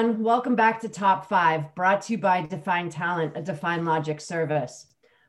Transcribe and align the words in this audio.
everyone. 0.00 0.24
Welcome 0.24 0.56
back 0.56 0.80
to 0.80 0.88
Top 0.88 1.28
5, 1.28 1.74
brought 1.74 2.00
to 2.02 2.14
you 2.14 2.18
by 2.18 2.40
Define 2.46 2.88
Talent, 2.88 3.36
a 3.36 3.42
DefinedLogic 3.42 4.18
service. 4.18 4.86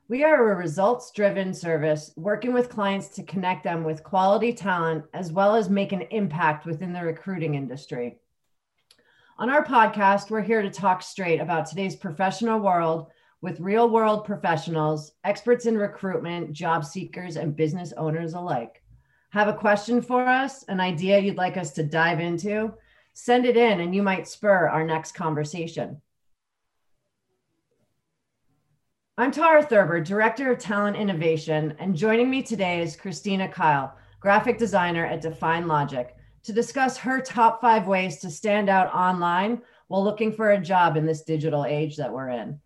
We 0.08 0.24
are 0.24 0.50
a 0.50 0.56
results 0.56 1.12
driven 1.12 1.54
service 1.54 2.14
working 2.16 2.54
with 2.54 2.70
clients 2.70 3.10
to 3.10 3.24
connect 3.24 3.66
them 3.66 3.84
with 3.84 4.02
quality 4.02 4.54
talent 4.54 5.04
as 5.14 5.30
well 5.30 5.56
as 5.56 5.70
make 5.70 5.92
an 5.92 6.04
impact 6.04 6.66
within 6.66 6.94
the 6.94 7.04
recruiting 7.04 7.56
industry. 7.56 8.20
On 9.38 9.50
our 9.50 9.66
podcast, 9.66 10.30
we're 10.30 10.42
here 10.42 10.62
to 10.62 10.70
talk 10.70 11.02
straight 11.02 11.42
about 11.42 11.66
today's 11.66 11.98
professional 11.98 12.60
world 12.60 13.08
with 13.42 13.60
real 13.60 13.90
world 13.90 14.24
professionals, 14.24 15.12
experts 15.26 15.66
in 15.66 15.78
recruitment, 15.78 16.54
job 16.54 16.86
seekers, 16.86 17.36
and 17.36 17.58
business 17.58 17.92
owners 17.98 18.36
alike. 18.36 18.82
Have 19.32 19.50
a 19.50 19.54
question 19.54 20.02
for 20.02 20.26
us, 20.26 20.64
an 20.70 20.80
idea 20.80 21.20
you'd 21.20 21.36
like 21.36 21.58
us 21.58 21.72
to 21.72 21.84
dive 21.84 22.22
into? 22.22 22.74
Send 23.14 23.46
it 23.46 23.58
in 23.58 23.82
and 23.82 23.94
you 23.94 24.02
might 24.02 24.28
spur 24.28 24.68
our 24.68 24.86
next 24.86 25.14
conversation. 25.14 26.02
I'm 29.18 29.32
Tara 29.32 29.62
Thurber, 29.62 30.00
Director 30.02 30.52
of 30.52 30.60
Talent 30.60 30.96
Innovation, 30.96 31.76
and 31.80 31.96
joining 31.96 32.30
me 32.30 32.42
today 32.42 32.82
is 32.82 32.96
Christina 32.96 33.48
Keil, 33.48 33.92
graphic 34.20 34.58
designer 34.58 35.06
at 35.06 35.22
DefinedLogic, 35.22 36.12
to 36.44 36.54
discuss 36.54 36.98
her 36.98 37.22
top 37.22 37.62
five 37.62 37.86
ways 37.88 38.20
to 38.20 38.32
stand 38.32 38.70
out 38.70 38.92
online 38.94 39.62
while 39.90 40.04
looking 40.04 40.32
for 40.32 40.52
a 40.52 40.62
job 40.62 40.96
in 40.96 41.06
this 41.06 41.24
digital 41.24 41.66
age 41.66 41.98
that 41.98 42.12
we're 42.12 42.30
in. 42.30 42.60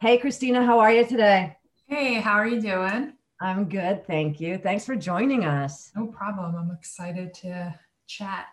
Hey, 0.00 0.18
Christina, 0.18 0.64
how 0.64 0.78
are 0.78 0.92
you 0.92 1.06
today? 1.06 1.56
Hey, 1.86 2.20
how 2.20 2.34
are 2.34 2.46
you 2.46 2.60
doing? 2.60 3.14
I'm 3.40 3.68
good, 3.68 4.06
thank 4.06 4.38
you. 4.38 4.58
Thanks 4.58 4.84
for 4.84 4.94
joining 4.94 5.44
us. 5.44 5.90
No 5.96 6.06
problem. 6.06 6.54
I'm 6.54 6.70
excited 6.70 7.32
to 7.34 7.74
chat. 8.06 8.46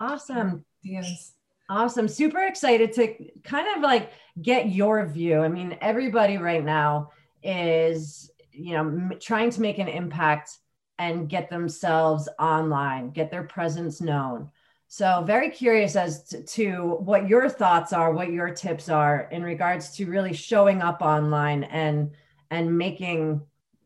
Awesome. 0.00 0.64
Yes. 0.82 1.32
Awesome. 1.68 2.06
Super 2.06 2.46
excited 2.46 2.92
to 2.92 3.14
kind 3.42 3.66
of 3.76 3.82
like 3.82 4.12
get 4.40 4.70
your 4.70 5.04
view. 5.06 5.40
I 5.40 5.48
mean, 5.48 5.76
everybody 5.80 6.38
right 6.38 6.64
now 6.64 7.10
is, 7.42 8.30
you 8.52 8.74
know, 8.74 8.80
m- 8.80 9.12
trying 9.20 9.50
to 9.50 9.60
make 9.60 9.78
an 9.78 9.88
impact 9.88 10.58
and 10.98 11.28
get 11.28 11.50
themselves 11.50 12.28
online, 12.38 13.10
get 13.10 13.30
their 13.30 13.42
presence 13.42 14.00
known. 14.00 14.50
So, 14.88 15.24
very 15.26 15.50
curious 15.50 15.96
as 15.96 16.24
to, 16.28 16.42
to, 16.44 16.96
what 17.00 17.28
your 17.28 17.48
thoughts 17.48 17.92
are, 17.92 18.12
what 18.12 18.30
your 18.30 18.50
tips 18.50 18.88
are 18.88 19.28
in 19.32 19.42
regards 19.42 19.90
to 19.96 20.06
really 20.06 20.32
showing 20.32 20.80
up 20.80 21.02
online 21.02 21.64
and 21.64 22.12
and 22.52 22.78
making 22.78 23.42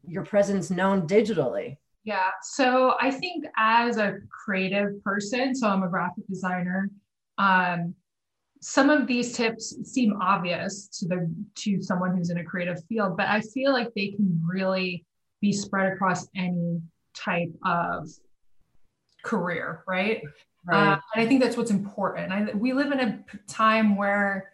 your 0.06 0.24
presence 0.24 0.70
known 0.70 1.06
digitally. 1.06 1.78
Yeah. 2.04 2.30
So, 2.42 2.94
I 3.00 3.10
think 3.10 3.44
as 3.56 3.98
a 3.98 4.18
creative 4.30 5.02
person, 5.04 5.54
so 5.54 5.68
I'm 5.68 5.82
a 5.82 5.88
graphic 5.88 6.26
designer, 6.28 6.90
um, 7.38 7.94
some 8.60 8.90
of 8.90 9.06
these 9.06 9.32
tips 9.32 9.74
seem 9.90 10.20
obvious 10.20 10.86
to 10.98 11.08
the 11.08 11.34
to 11.56 11.82
someone 11.82 12.16
who's 12.16 12.30
in 12.30 12.38
a 12.38 12.44
creative 12.44 12.82
field, 12.88 13.16
but 13.16 13.26
I 13.26 13.40
feel 13.40 13.72
like 13.72 13.88
they 13.94 14.08
can 14.08 14.40
really 14.46 15.04
be 15.40 15.52
spread 15.52 15.92
across 15.92 16.28
any 16.36 16.80
type 17.14 17.52
of 17.64 18.08
career, 19.24 19.82
right? 19.86 20.22
right. 20.66 20.92
Uh, 20.92 21.00
and 21.14 21.24
I 21.24 21.26
think 21.26 21.42
that's 21.42 21.56
what's 21.56 21.70
important. 21.70 22.32
I, 22.32 22.52
we 22.54 22.72
live 22.72 22.92
in 22.92 23.00
a 23.00 23.24
time 23.48 23.96
where 23.96 24.52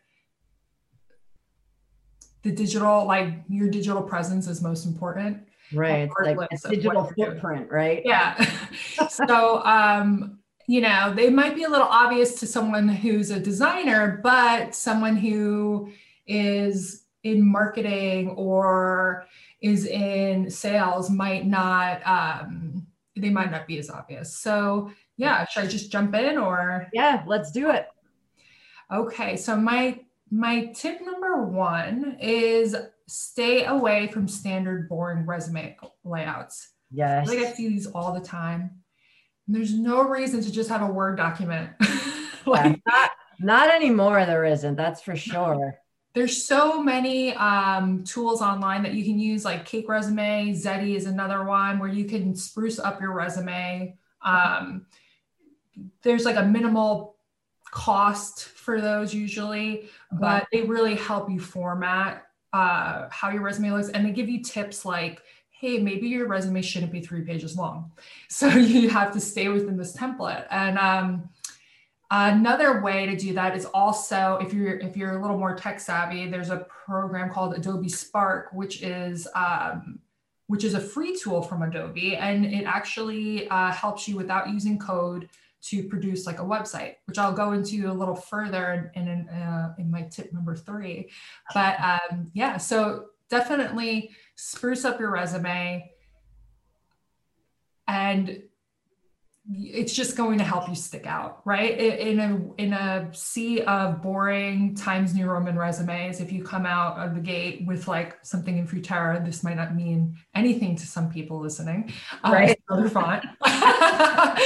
the 2.43 2.53
digital, 2.53 3.05
like 3.07 3.35
your 3.49 3.69
digital 3.69 4.03
presence, 4.03 4.47
is 4.47 4.63
most 4.63 4.87
important. 4.87 5.46
Right, 5.73 6.09
like 6.23 6.39
a 6.53 6.69
digital 6.69 7.11
footprint, 7.17 7.71
right? 7.71 8.03
Yeah. 8.05 8.35
so, 9.09 9.65
um, 9.65 10.39
you 10.69 10.81
know, 10.81 11.13
they 11.15 11.31
might 11.31 11.55
be 11.55 11.65
a 11.65 11.69
little 11.69 11.87
obvious 11.87 12.39
to 12.41 12.47
someone 12.47 12.89
who's 12.89 13.31
a 13.31 13.41
designer, 13.41 14.21
but 14.23 14.75
someone 14.75 15.17
who 15.17 15.93
is 16.27 17.05
in 17.27 17.45
marketing 17.45 18.31
or 18.31 19.27
is 19.61 19.87
in 19.87 20.51
sales 20.51 21.11
might 21.11 21.47
not 21.47 22.01
um, 22.07 22.87
they 23.17 23.31
might 23.31 23.51
not 23.51 23.67
be 23.67 23.79
as 23.79 23.91
obvious 23.91 24.37
so 24.37 24.91
yeah 25.17 25.45
should 25.47 25.65
i 25.65 25.67
just 25.67 25.91
jump 25.91 26.15
in 26.15 26.39
or 26.39 26.87
yeah 26.93 27.25
let's 27.27 27.51
do 27.51 27.71
it 27.71 27.89
okay 28.93 29.37
so 29.37 29.57
my 29.57 29.99
my 30.31 30.67
tip 30.67 31.01
number 31.03 31.45
one 31.45 32.17
is 32.21 32.77
stay 33.07 33.65
away 33.65 34.09
from 34.09 34.27
standard 34.29 34.89
boring 34.89 35.27
resume 35.27 35.77
layouts. 36.05 36.71
Yes 36.91 37.27
like 37.27 37.41
i 37.41 37.53
see 37.53 37.69
these 37.69 37.87
all 37.87 38.13
the 38.13 38.21
time. 38.21 38.83
There's 39.49 39.75
no 39.75 40.03
reason 40.03 40.43
to 40.43 40.51
just 40.51 40.69
have 40.69 40.83
a 40.83 40.87
word 40.93 41.17
document. 41.17 41.71
Like 42.49 42.81
yeah, 42.87 42.93
not, 42.93 43.11
not 43.41 43.75
anymore 43.75 44.25
there 44.25 44.45
isn't 44.45 44.77
that's 44.77 45.03
for 45.03 45.17
sure. 45.17 45.81
There's 46.15 46.45
so 46.45 46.81
many 46.81 47.35
um, 47.35 48.05
tools 48.05 48.41
online 48.41 48.85
that 48.85 48.95
you 48.95 49.05
can 49.05 49.19
use 49.19 49.45
like 49.45 49.65
cake 49.65 49.89
resume 49.89 50.53
Zety 50.53 50.95
is 50.95 51.07
another 51.07 51.45
one 51.45 51.81
where 51.81 51.89
you 51.89 52.05
can 52.05 52.37
spruce 52.37 52.79
up 52.79 53.01
your 53.01 53.13
resume. 53.13 53.97
Um, 54.23 54.87
there's 56.03 56.25
like 56.25 56.37
a 56.37 56.45
minimal 56.45 57.17
cost 57.71 58.49
for 58.67 58.81
those 58.81 59.15
usually 59.15 59.89
but 60.13 60.47
they 60.53 60.63
really 60.63 60.95
help 60.95 61.31
you 61.31 61.41
format 61.41 62.27
uh, 62.53 63.09
how 63.11 63.31
your 63.31 63.43
resume 63.43 63.71
looks 63.71 63.89
and 63.89 64.05
they 64.05 64.11
give 64.11 64.29
you 64.29 64.43
tips 64.43 64.85
like 64.85 65.23
hey 65.51 65.79
maybe 65.79 66.07
your 66.07 66.29
resume 66.29 66.61
shouldn't 66.61 66.93
be 66.93 67.01
three 67.01 67.23
pages 67.23 67.57
long. 67.57 67.91
So 68.29 68.49
you 68.49 68.91
have 68.91 69.13
to 69.13 69.21
stay 69.21 69.49
within 69.49 69.77
this 69.77 69.97
template. 69.97 70.47
And 70.51 70.79
um, 70.79 71.31
Another 72.09 72.83
way 72.83 73.05
to 73.07 73.17
do 73.17 73.33
that 73.35 73.57
is 73.57 73.65
also 73.65 74.39
if 74.41 74.55
you're 74.55 74.79
if 74.79 74.97
you're 74.97 75.19
a 75.19 75.21
little 75.21 75.37
more 75.37 75.57
tech 75.57 75.81
savvy, 75.81 76.29
there's 76.29 76.51
a 76.51 76.59
program 76.87 77.31
called 77.31 77.55
Adobe 77.55 77.89
Spark, 77.89 78.51
which 78.53 78.81
is 78.81 79.27
um, 79.35 79.99
which 80.47 80.63
is 80.63 80.75
a 80.75 80.81
free 80.81 81.19
tool 81.19 81.43
from 81.43 81.63
Adobe, 81.63 82.15
and 82.15 82.47
it 82.47 82.65
actually 82.65 83.49
uh, 83.49 83.73
helps 83.73 84.07
you 84.07 84.15
without 84.15 84.49
using 84.49 84.79
code 84.79 85.29
to 85.63 85.89
produce 85.89 86.27
like 86.27 86.39
a 86.39 86.45
website, 86.45 86.95
which 87.07 87.19
I'll 87.19 87.33
go 87.33 87.53
into 87.53 87.91
a 87.91 87.93
little 87.93 88.15
further 88.15 88.91
in 88.95 89.09
in, 89.09 89.29
uh, 89.29 89.75
in 89.79 89.91
my 89.91 90.03
tip 90.03 90.33
number 90.33 90.55
three. 90.55 91.11
But 91.55 91.79
um, 91.81 92.31
yeah, 92.35 92.57
so 92.57 93.07
definitely 93.29 94.11
spruce 94.37 94.85
up 94.85 95.01
your 95.01 95.11
resume 95.11 95.91
and 97.89 98.43
it's 99.53 99.93
just 99.93 100.17
going 100.17 100.39
to 100.39 100.45
help 100.45 100.69
you 100.69 100.75
stick 100.75 101.07
out 101.07 101.41
right? 101.45 101.79
In 101.79 102.19
a 102.19 102.61
in 102.61 102.73
a 102.73 103.09
sea 103.13 103.63
of 103.63 104.03
boring 104.03 104.75
times 104.75 105.15
new 105.15 105.27
roman 105.27 105.57
resumes 105.57 106.21
if 106.21 106.33
you 106.33 106.43
come 106.43 106.67
out 106.67 106.99
of 106.99 107.15
the 107.15 107.21
gate 107.21 107.65
with 107.67 107.87
like 107.87 108.17
something 108.25 108.59
in 108.59 108.67
Futura 108.67 109.25
this 109.25 109.45
might 109.45 109.57
not 109.57 109.75
mean 109.75 110.17
anything 110.35 110.75
to 110.77 110.87
some 110.87 111.11
people 111.11 111.41
listening 111.41 111.93
um, 112.25 112.33
right. 112.33 112.61
other 112.71 112.89
font. 112.89 113.25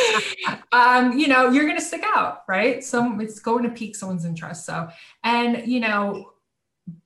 Um, 0.72 1.19
you 1.19 1.27
know 1.27 1.50
you're 1.50 1.65
going 1.65 1.78
to 1.78 1.84
stick 1.84 2.05
out 2.15 2.44
right? 2.47 2.82
Some 2.84 3.21
it's 3.21 3.41
going 3.41 3.65
to 3.65 3.71
pique 3.71 3.97
someone's 3.97 4.25
interest 4.25 4.65
so. 4.65 4.88
And 5.25 5.67
you 5.67 5.81
know 5.81 6.31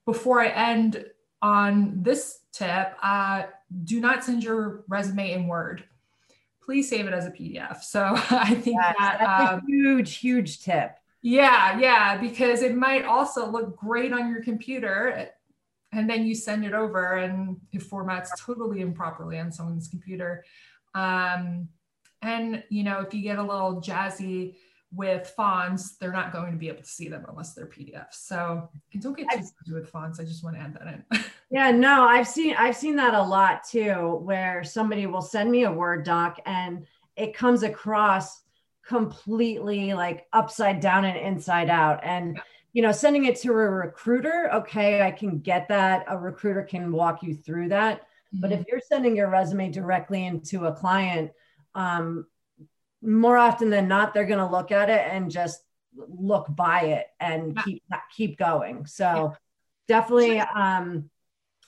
before 0.05 0.41
i 0.41 0.49
end 0.49 1.05
on 1.41 2.03
this 2.03 2.41
tip 2.53 2.94
uh, 3.03 3.44
do 3.84 4.00
not 4.00 4.25
send 4.25 4.43
your 4.43 4.84
resume 4.88 5.32
in 5.32 5.47
word 5.47 5.84
please 6.64 6.88
save 6.88 7.06
it 7.06 7.12
as 7.12 7.26
a 7.26 7.30
PDF. 7.30 7.82
So 7.82 8.00
I 8.30 8.54
think 8.54 8.78
yes, 8.80 8.94
that 8.98 9.16
that's 9.20 9.52
um, 9.52 9.60
a 9.60 9.62
huge, 9.66 10.16
huge 10.16 10.60
tip. 10.60 10.97
Yeah, 11.22 11.78
yeah, 11.78 12.19
because 12.19 12.62
it 12.62 12.75
might 12.75 13.04
also 13.04 13.50
look 13.50 13.76
great 13.76 14.12
on 14.12 14.30
your 14.30 14.42
computer 14.42 15.30
and 15.92 16.10
then 16.10 16.26
you 16.26 16.34
send 16.34 16.64
it 16.64 16.75
over 16.75 17.16
and 17.16 17.56
it 17.72 17.82
formats 17.82 18.28
totally 18.38 18.80
improperly 18.80 19.38
on 19.38 19.50
someone's 19.50 19.88
computer. 19.88 20.44
Um, 20.94 21.69
and 22.20 22.62
you 22.69 22.82
know, 22.82 23.00
if 23.00 23.14
you 23.14 23.22
get 23.22 23.38
a 23.38 23.43
little 23.43 23.81
jazzy 23.81 24.56
with 24.94 25.32
fonts, 25.37 25.96
they're 25.96 26.12
not 26.12 26.32
going 26.32 26.52
to 26.52 26.58
be 26.58 26.69
able 26.69 26.82
to 26.82 26.88
see 26.88 27.08
them 27.08 27.25
unless 27.29 27.55
they're 27.55 27.67
PDFs. 27.67 28.14
So 28.14 28.69
don't 29.00 29.17
get 29.17 29.31
too 29.31 29.38
busy 29.38 29.75
with 29.75 29.88
fonts. 29.88 30.20
I 30.20 30.25
just 30.25 30.44
want 30.44 30.56
to 30.56 30.62
add 30.62 30.75
that 30.75 30.87
in. 30.87 31.25
yeah, 31.50 31.70
no, 31.70 32.05
I've 32.05 32.29
seen 32.29 32.55
I've 32.56 32.76
seen 32.76 32.96
that 32.96 33.14
a 33.14 33.23
lot 33.23 33.64
too, 33.69 34.20
where 34.23 34.62
somebody 34.64 35.06
will 35.06 35.23
send 35.23 35.50
me 35.50 35.64
a 35.64 35.73
Word 35.73 36.05
doc 36.05 36.38
and 36.46 36.87
it 37.17 37.35
comes 37.35 37.62
across 37.62 38.43
completely 38.87 39.94
like 39.94 40.26
upside 40.32 40.81
down 40.81 41.05
and 41.05 41.19
inside 41.19 41.70
out. 41.70 42.00
And 42.05 42.41
you 42.73 42.82
know, 42.82 42.93
sending 42.93 43.25
it 43.25 43.37
to 43.37 43.50
a 43.50 43.55
recruiter, 43.55 44.50
okay, 44.52 45.02
I 45.02 45.11
can 45.11 45.38
get 45.38 45.69
that. 45.69 46.05
A 46.08 46.19
recruiter 46.19 46.62
can 46.62 46.93
walk 46.93 47.23
you 47.23 47.35
through 47.35 47.69
that. 47.69 48.00
Mm-hmm. 48.00 48.41
But 48.41 48.52
if 48.52 48.61
mm-hmm. 48.61 48.67
you're 48.69 48.81
sending 48.81 49.17
your 49.17 49.31
resume 49.31 49.70
directly 49.70 50.26
into 50.26 50.67
a 50.67 50.73
client, 50.73 51.31
um, 51.75 52.26
more 53.05 53.37
often 53.37 53.71
than 53.71 53.87
not 53.87 54.15
they're 54.15 54.25
going 54.25 54.39
to 54.39 54.51
look 54.51 54.73
at 54.73 54.89
it 54.89 55.06
and 55.11 55.31
just 55.31 55.61
look 55.97 56.47
by 56.49 56.83
it 56.83 57.06
and 57.21 57.56
keep 57.65 57.83
keep 58.17 58.39
going. 58.39 58.87
So 58.87 59.35
definitely 59.87 60.41
um 60.41 61.11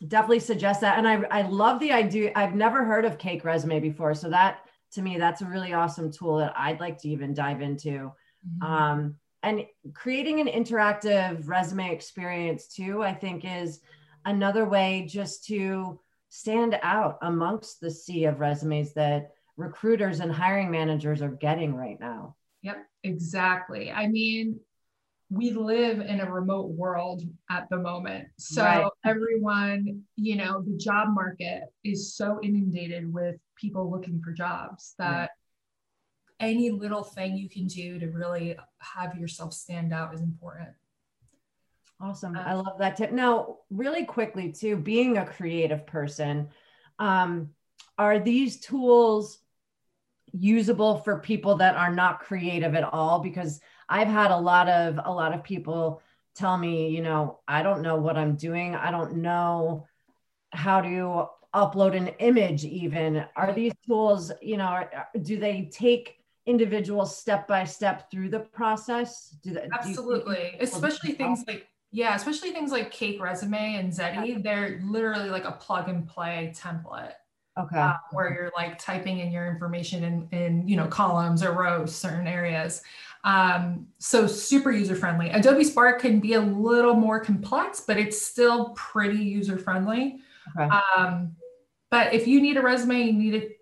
definitely 0.07 0.41
suggest 0.41 0.81
that. 0.81 0.99
And 0.99 1.07
i 1.07 1.23
i 1.31 1.43
love 1.43 1.81
the 1.81 1.93
idea 1.93 2.33
i've 2.35 2.55
never 2.55 2.85
heard 2.85 3.05
of 3.05 3.19
cake 3.19 3.45
resume 3.45 3.81
before. 3.81 4.15
So 4.15 4.31
that 4.31 4.61
to 4.93 5.03
me 5.03 5.19
that's 5.19 5.43
a 5.43 5.47
really 5.47 5.73
awesome 5.73 6.11
tool 6.11 6.39
that 6.39 6.55
i'd 6.57 6.81
like 6.81 6.99
to 7.03 7.09
even 7.09 7.35
dive 7.35 7.61
into. 7.61 8.13
Mm-hmm. 8.47 8.73
um 8.73 9.17
and 9.43 9.65
creating 9.95 10.41
an 10.41 10.49
interactive 10.49 11.47
resume 11.47 11.93
experience 11.93 12.67
too, 12.67 13.05
I 13.05 13.15
think 13.15 13.45
is 13.45 13.81
another 14.25 14.65
way 14.65 15.07
just 15.09 15.45
to 15.47 16.01
stand 16.31 16.77
out 16.83 17.19
amongst 17.23 17.81
the 17.81 17.91
sea 17.91 18.25
of 18.25 18.41
resumes 18.41 18.93
that 18.95 19.36
recruiters 19.57 20.21
and 20.21 20.31
hiring 20.31 20.71
managers 20.71 21.23
are 21.23 21.31
getting 21.31 21.75
right 21.75 21.99
now. 21.99 22.37
Yep, 22.63 22.87
exactly. 23.05 23.91
I 23.91 24.07
mean, 24.09 24.61
we 25.31 25.51
live 25.51 26.01
in 26.01 26.21
a 26.21 26.31
remote 26.31 26.71
world 26.71 27.23
at 27.51 27.69
the 27.69 27.79
moment. 27.79 28.29
So 28.39 28.63
right. 28.63 28.91
everyone, 29.05 30.03
you 30.17 30.37
know, 30.37 30.63
the 30.63 30.77
job 30.77 31.09
market 31.11 31.63
is 31.83 32.15
so 32.15 32.39
inundated 32.43 33.13
with 33.13 33.37
people 33.57 33.91
looking 33.91 34.21
for 34.23 34.33
jobs 34.33 34.95
that 34.99 35.31
yeah. 36.41 36.47
any 36.47 36.71
little 36.71 37.03
thing 37.03 37.37
you 37.37 37.49
can 37.49 37.67
do 37.67 37.99
to 37.99 38.07
really 38.09 38.57
have 38.79 39.17
yourself 39.17 39.53
stand 39.53 39.93
out 39.93 40.15
is 40.15 40.21
important. 40.21 40.69
Awesome. 42.01 42.37
I 42.37 42.53
love 42.53 42.79
that 42.79 42.97
tip. 42.97 43.11
Now, 43.11 43.59
really 43.71 44.05
quickly, 44.05 44.53
too, 44.53 44.77
being 44.77 45.17
a 45.17 45.25
creative 45.25 45.87
person, 45.87 46.51
um, 46.99 47.51
are 47.99 48.19
these 48.19 48.61
tools 48.61 49.39
usable 50.33 50.99
for 50.99 51.19
people 51.19 51.57
that 51.57 51.77
are 51.77 51.95
not 51.95 52.21
creative 52.21 52.75
at 52.75 52.85
all? 52.85 53.21
Because 53.21 53.61
I've 53.89 54.09
had 54.09 54.31
a 54.31 54.39
lot 54.39 54.69
of 54.69 54.99
a 55.05 55.13
lot 55.13 55.35
of 55.35 55.45
people 55.45 56.03
tell 56.35 56.57
me, 56.57 56.89
you 56.89 57.03
know, 57.03 57.41
I 57.49 57.63
don't 57.63 57.83
know 57.83 57.97
what 57.97 58.17
I'm 58.17 58.37
doing. 58.37 58.75
I 58.75 58.91
don't 58.91 59.17
know 59.17 59.87
how 60.51 60.81
to 60.81 61.29
upload 61.55 61.97
an 61.97 62.09
image 62.19 62.65
even. 62.65 63.25
Are 63.37 63.53
these 63.53 63.73
tools, 63.87 64.31
you 64.43 64.57
know, 64.57 64.87
do 65.23 65.39
they 65.39 65.71
take 65.73 66.17
individuals 66.45 67.17
step 67.17 67.49
by 67.49 67.65
step 67.65 68.11
through 68.11 68.29
the 68.29 68.41
process? 68.41 69.37
Do 69.43 69.55
they, 69.55 69.69
Absolutely. 69.73 70.57
Do 70.59 70.65
especially 70.65 71.13
things 71.13 71.45
like 71.47 71.67
yeah, 71.93 72.15
especially 72.15 72.51
things 72.51 72.73
like 72.73 72.91
Cake 72.91 73.23
Resume 73.23 73.77
and 73.77 73.91
Zety, 73.91 74.43
they're 74.43 74.81
literally 74.85 75.31
like 75.31 75.45
a 75.45 75.53
plug 75.53 75.89
and 75.89 76.07
play 76.07 76.53
template. 76.55 77.13
Okay. 77.59 77.79
Uh, 77.79 77.95
where 78.13 78.33
you're 78.35 78.53
like 78.55 78.79
typing 78.79 79.21
in 79.21 79.33
your 79.33 79.47
information 79.47 80.05
in, 80.05 80.29
in 80.31 80.69
you 80.69 80.77
know 80.77 80.87
columns 80.87 81.43
or 81.43 81.53
rows, 81.53 81.95
certain 81.95 82.27
areas. 82.27 82.83
Um, 83.25 83.89
so 83.99 84.27
super 84.27 84.71
user 84.71 84.95
friendly. 84.95 85.31
Adobe 85.31 85.65
Spark 85.65 86.01
can 86.01 86.21
be 86.21 86.35
a 86.35 86.41
little 86.41 86.95
more 86.95 87.19
complex, 87.19 87.81
but 87.81 87.97
it's 87.97 88.21
still 88.21 88.71
pretty 88.71 89.19
user 89.19 89.59
friendly. 89.59 90.21
Okay. 90.57 90.69
Um, 90.97 91.35
but 91.91 92.13
if 92.13 92.27
you 92.27 92.41
need 92.41 92.57
a 92.57 92.63
resume, 92.63 93.03
you 93.03 93.13
need 93.13 93.35
it 93.35 93.57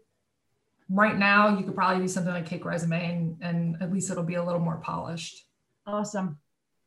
right 0.88 1.16
now, 1.16 1.56
you 1.56 1.64
could 1.64 1.74
probably 1.74 2.02
do 2.02 2.08
something 2.08 2.32
like 2.32 2.46
Cake 2.46 2.64
Resume 2.64 3.10
and, 3.10 3.36
and 3.40 3.82
at 3.82 3.92
least 3.92 4.10
it'll 4.10 4.22
be 4.22 4.34
a 4.34 4.44
little 4.44 4.60
more 4.60 4.76
polished. 4.76 5.46
Awesome. 5.86 6.38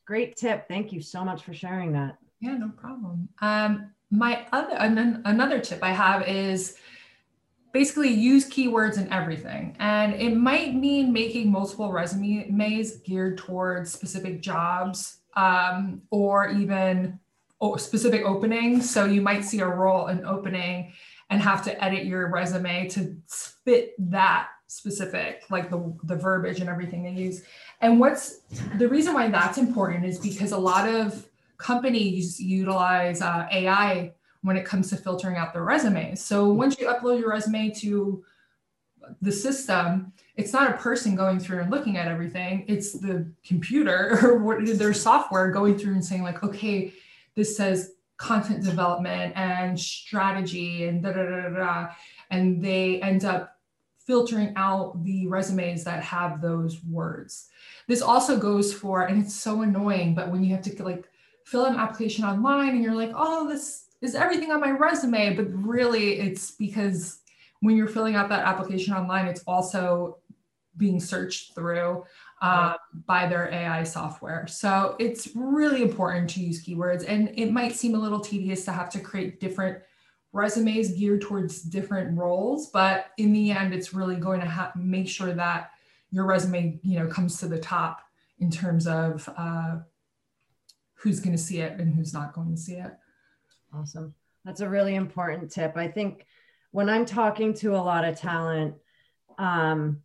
Great 0.05 0.35
tip. 0.35 0.67
Thank 0.67 0.93
you 0.93 1.01
so 1.01 1.23
much 1.25 1.43
for 1.43 1.53
sharing 1.53 1.91
that. 1.93 2.17
Yeah, 2.39 2.57
no 2.57 2.69
problem. 2.69 3.27
Um, 3.41 3.91
my 4.11 4.45
other, 4.51 4.75
another 5.25 5.59
tip 5.59 5.83
I 5.83 5.91
have 5.91 6.27
is 6.27 6.77
basically 7.77 8.09
use 8.09 8.49
keywords 8.49 8.97
in 8.97 9.07
everything. 9.13 9.75
And 9.77 10.15
it 10.15 10.35
might 10.35 10.73
mean 10.73 11.13
making 11.13 11.51
multiple 11.51 11.91
resumes 11.91 12.97
geared 13.05 13.37
towards 13.37 13.93
specific 13.93 14.41
jobs 14.41 15.17
um, 15.35 16.01
or 16.09 16.49
even 16.49 17.19
specific 17.75 18.23
openings. 18.23 18.89
So 18.89 19.05
you 19.05 19.21
might 19.21 19.45
see 19.45 19.59
a 19.59 19.67
role, 19.67 20.07
an 20.07 20.25
opening, 20.25 20.91
and 21.29 21.39
have 21.39 21.63
to 21.65 21.83
edit 21.83 22.05
your 22.05 22.31
resume 22.31 22.89
to 22.89 23.15
fit 23.27 23.93
that 24.09 24.47
specific, 24.65 25.43
like 25.51 25.69
the, 25.69 25.95
the 26.05 26.15
verbiage 26.15 26.59
and 26.59 26.69
everything 26.69 27.03
they 27.03 27.11
use. 27.11 27.43
And 27.81 27.99
what's 27.99 28.39
the 28.77 28.89
reason 28.89 29.13
why 29.13 29.29
that's 29.29 29.59
important 29.59 30.03
is 30.03 30.17
because 30.17 30.51
a 30.51 30.57
lot 30.57 30.89
of 30.89 31.29
companies 31.59 32.39
utilize 32.39 33.21
uh, 33.21 33.47
AI 33.51 34.13
when 34.47 34.57
it 34.57 34.65
comes 34.65 34.89
to 34.89 34.97
filtering 34.97 35.35
out 35.35 35.53
their 35.53 35.63
resumes. 35.63 36.23
So 36.23 36.49
once 36.51 36.79
you 36.79 36.87
upload 36.87 37.19
your 37.19 37.29
resume 37.29 37.69
to 37.81 38.23
the 39.21 39.31
system, 39.31 40.13
it's 40.35 40.53
not 40.53 40.69
a 40.69 40.77
person 40.77 41.15
going 41.15 41.39
through 41.39 41.61
and 41.61 41.71
looking 41.71 41.97
at 41.97 42.07
everything. 42.07 42.63
It's 42.67 42.93
the 42.93 43.31
computer 43.45 44.19
or 44.23 44.37
what, 44.37 44.65
their 44.65 44.93
software 44.93 45.51
going 45.51 45.77
through 45.77 45.93
and 45.93 46.05
saying 46.05 46.23
like, 46.23 46.43
okay, 46.43 46.93
this 47.35 47.55
says 47.57 47.93
content 48.15 48.63
development 48.63 49.33
and 49.35 49.79
strategy 49.79 50.85
and 50.85 51.03
da 51.03 51.11
da 51.11 51.23
da 51.23 51.49
da, 51.49 51.87
and 52.31 52.63
they 52.63 52.99
end 53.01 53.25
up 53.25 53.57
filtering 53.99 54.53
out 54.55 55.03
the 55.03 55.27
resumes 55.27 55.83
that 55.83 56.01
have 56.01 56.41
those 56.41 56.81
words. 56.85 57.49
This 57.87 58.01
also 58.01 58.39
goes 58.39 58.73
for, 58.73 59.03
and 59.03 59.21
it's 59.21 59.35
so 59.35 59.61
annoying, 59.61 60.15
but 60.15 60.31
when 60.31 60.43
you 60.43 60.55
have 60.55 60.63
to 60.63 60.83
like 60.83 61.07
fill 61.43 61.65
an 61.65 61.75
application 61.75 62.23
online 62.23 62.69
and 62.69 62.83
you're 62.83 62.95
like, 62.95 63.11
oh, 63.13 63.47
this 63.47 63.86
is 64.01 64.15
everything 64.15 64.51
on 64.51 64.59
my 64.59 64.71
resume, 64.71 65.35
but 65.35 65.47
really 65.51 66.19
it's 66.19 66.51
because 66.51 67.19
when 67.61 67.75
you're 67.75 67.87
filling 67.87 68.15
out 68.15 68.29
that 68.29 68.45
application 68.45 68.93
online, 68.93 69.25
it's 69.25 69.43
also 69.47 70.19
being 70.77 70.99
searched 70.99 71.55
through 71.55 72.03
uh, 72.41 72.75
by 73.07 73.27
their 73.27 73.51
AI 73.51 73.83
software. 73.83 74.45
So 74.45 74.95
it's 74.99 75.29
really 75.35 75.81
important 75.81 76.29
to 76.31 76.39
use 76.39 76.63
keywords. 76.63 77.03
And 77.07 77.31
it 77.35 77.51
might 77.51 77.73
seem 77.73 77.95
a 77.95 77.99
little 77.99 78.19
tedious 78.19 78.63
to 78.65 78.71
have 78.71 78.89
to 78.91 78.99
create 78.99 79.39
different 79.39 79.79
resumes 80.33 80.93
geared 80.93 81.21
towards 81.21 81.61
different 81.63 82.15
roles, 82.15 82.69
but 82.69 83.07
in 83.17 83.33
the 83.33 83.49
end, 83.49 83.73
it's 83.73 83.93
really 83.93 84.17
going 84.17 84.39
to 84.41 84.45
ha- 84.47 84.71
make 84.75 85.07
sure 85.07 85.33
that 85.33 85.71
your 86.11 86.25
resume, 86.25 86.79
you 86.83 86.99
know, 86.99 87.07
comes 87.07 87.39
to 87.39 87.47
the 87.47 87.59
top 87.59 88.01
in 88.39 88.51
terms 88.51 88.85
of 88.85 89.27
uh, 89.35 89.77
who's 90.93 91.19
going 91.19 91.35
to 91.35 91.41
see 91.41 91.59
it 91.59 91.79
and 91.79 91.93
who's 91.93 92.13
not 92.13 92.33
going 92.33 92.51
to 92.51 92.57
see 92.57 92.75
it. 92.75 92.91
Awesome. 93.73 94.13
That's 94.45 94.61
a 94.61 94.69
really 94.69 94.95
important 94.95 95.51
tip. 95.51 95.75
I 95.75 95.87
think 95.87 96.25
when 96.71 96.89
I'm 96.89 97.05
talking 97.05 97.53
to 97.55 97.75
a 97.75 97.77
lot 97.77 98.05
of 98.05 98.19
talent, 98.19 98.75
um, 99.37 100.01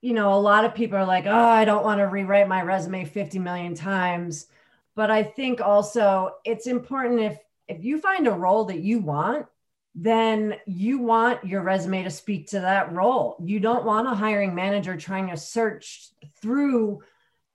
you 0.00 0.12
know, 0.14 0.34
a 0.34 0.40
lot 0.40 0.64
of 0.64 0.74
people 0.74 0.98
are 0.98 1.06
like, 1.06 1.26
oh, 1.26 1.30
I 1.30 1.64
don't 1.64 1.84
want 1.84 1.98
to 1.98 2.04
rewrite 2.04 2.48
my 2.48 2.62
resume 2.62 3.04
50 3.04 3.38
million 3.38 3.74
times. 3.74 4.46
But 4.94 5.10
I 5.10 5.22
think 5.22 5.60
also 5.60 6.32
it's 6.44 6.66
important 6.66 7.20
if 7.20 7.38
if 7.68 7.84
you 7.84 8.00
find 8.00 8.26
a 8.26 8.32
role 8.32 8.64
that 8.64 8.80
you 8.80 8.98
want, 8.98 9.46
then 9.94 10.54
you 10.66 10.98
want 10.98 11.44
your 11.44 11.62
resume 11.62 12.02
to 12.04 12.10
speak 12.10 12.48
to 12.48 12.60
that 12.60 12.92
role. 12.92 13.36
You 13.44 13.60
don't 13.60 13.84
want 13.84 14.08
a 14.08 14.14
hiring 14.14 14.54
manager 14.54 14.96
trying 14.96 15.28
to 15.28 15.36
search 15.36 16.08
through 16.40 17.02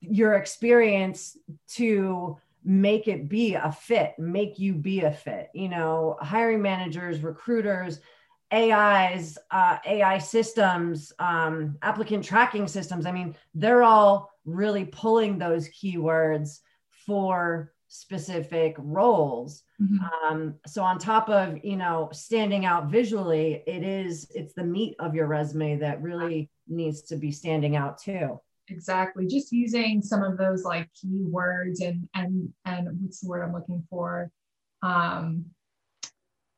your 0.02 0.36
experience 0.36 1.38
to 1.70 2.38
make 2.64 3.08
it 3.08 3.30
be 3.30 3.56
a 3.56 3.72
fit, 3.72 4.14
make 4.18 4.60
you 4.60 4.74
be 4.74 5.02
a 5.02 5.12
fit. 5.12 5.50
You 5.54 5.70
know, 5.70 6.18
hiring 6.22 6.62
managers, 6.62 7.22
recruiters, 7.22 8.00
AIs, 8.54 9.38
uh, 9.52 9.78
AI 9.86 10.18
systems, 10.20 11.12
um, 11.20 11.78
applicant 11.82 12.24
tracking 12.24 12.68
systems. 12.68 13.06
I 13.06 13.12
mean, 13.12 13.36
they're 13.54 13.84
all 13.84 14.32
really 14.46 14.86
pulling 14.86 15.38
those 15.38 15.70
keywords 15.70 16.60
for 17.06 17.74
specific 17.88 18.76
roles. 18.78 19.64
Mm-hmm. 19.82 20.28
Um, 20.28 20.56
so 20.66 20.84
on 20.84 20.98
top 21.00 21.30
of 21.30 21.64
you 21.64 21.78
know 21.78 22.10
standing 22.12 22.66
out 22.66 22.90
visually, 22.90 23.64
it 23.68 23.84
is 23.84 24.28
it's 24.34 24.54
the 24.54 24.64
meat 24.64 24.96
of 25.00 25.16
your 25.16 25.28
resume 25.28 25.78
that 25.78 26.02
really 26.02 26.50
needs 26.68 27.02
to 27.04 27.18
be 27.18 27.32
standing 27.32 27.76
out 27.76 27.98
too 27.98 28.40
exactly. 28.68 29.28
Just 29.28 29.52
using 29.52 30.02
some 30.02 30.24
of 30.24 30.38
those 30.38 30.64
like 30.64 30.90
keywords 30.94 31.82
and 31.82 32.08
and 32.14 32.52
and 32.66 32.88
what's 33.02 33.22
the 33.22 33.28
word 33.28 33.44
i'm 33.44 33.54
looking 33.54 33.84
for? 33.90 34.32
Um 34.82 35.46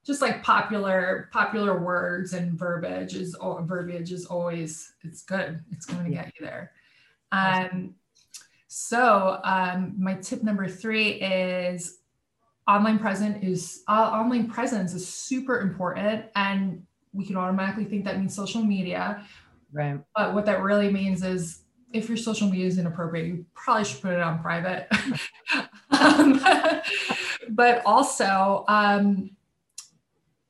just 0.05 0.21
like 0.21 0.43
popular 0.43 1.29
popular 1.31 1.81
words 1.81 2.33
and 2.33 2.57
verbiage 2.57 3.15
is 3.15 3.35
verbiage 3.61 4.11
is 4.11 4.25
always 4.25 4.93
it's 5.03 5.23
good. 5.23 5.59
It's 5.71 5.85
going 5.85 6.05
to 6.05 6.11
get 6.11 6.31
you 6.39 6.45
there. 6.45 6.71
Um 7.31 7.95
so 8.67 9.39
um 9.43 9.95
my 9.97 10.15
tip 10.15 10.43
number 10.43 10.67
three 10.67 11.13
is 11.13 11.99
online 12.67 12.99
present 12.99 13.43
is 13.43 13.83
uh, 13.87 14.09
online 14.11 14.49
presence 14.49 14.93
is 14.93 15.07
super 15.07 15.61
important 15.61 16.25
and 16.35 16.83
we 17.13 17.25
can 17.25 17.37
automatically 17.37 17.85
think 17.85 18.05
that 18.05 18.17
means 18.19 18.35
social 18.35 18.63
media. 18.63 19.23
Right. 19.71 19.99
But 20.15 20.33
what 20.33 20.45
that 20.47 20.61
really 20.61 20.91
means 20.91 21.23
is 21.23 21.61
if 21.95 22.09
your 22.09 22.17
social 22.17 22.49
media 22.49 22.67
is 22.67 22.77
inappropriate, 22.77 23.27
you 23.27 23.45
probably 23.53 23.85
should 23.85 24.01
put 24.01 24.11
it 24.11 24.21
on 24.21 24.41
private. 24.41 24.87
um, 25.91 26.41
but 27.49 27.81
also 27.85 28.65
um, 28.67 29.31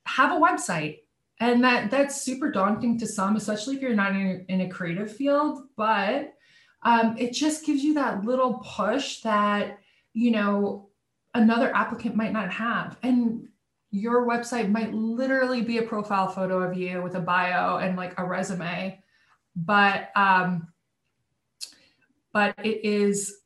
have 0.06 0.32
a 0.32 0.42
website. 0.42 1.00
And 1.40 1.64
that 1.66 1.92
that's 1.92 2.22
super 2.22 2.50
daunting 2.50 2.98
to 3.00 3.06
some, 3.06 3.36
especially 3.36 3.76
if 3.76 3.82
you're 3.82 3.94
not 3.94 4.14
in, 4.14 4.46
in 4.48 4.62
a 4.62 4.70
creative 4.70 5.14
field. 5.14 5.64
But 5.76 6.34
um, 6.84 7.16
it 7.18 7.34
just 7.34 7.66
gives 7.66 7.84
you 7.84 7.94
that 7.96 8.24
little 8.24 8.64
push 8.66 9.20
that 9.22 9.80
you 10.14 10.32
know 10.32 10.90
another 11.34 11.76
applicant 11.76 12.16
might 12.16 12.32
not 12.32 12.52
have. 12.52 12.98
And 13.04 13.50
your 13.92 14.26
website 14.26 14.72
might 14.72 14.94
literally 14.94 15.62
be 15.62 15.78
a 15.78 15.84
profile 15.84 16.30
photo 16.30 16.62
of 16.62 16.78
you 16.78 17.02
with 17.02 17.16
a 17.16 17.20
bio 17.20 17.78
and 17.78 17.98
like 17.98 18.18
a 18.18 18.26
resume. 18.26 19.02
But 19.58 20.10
um, 20.16 20.70
but 22.36 22.54
it 22.66 22.84
is 22.84 23.44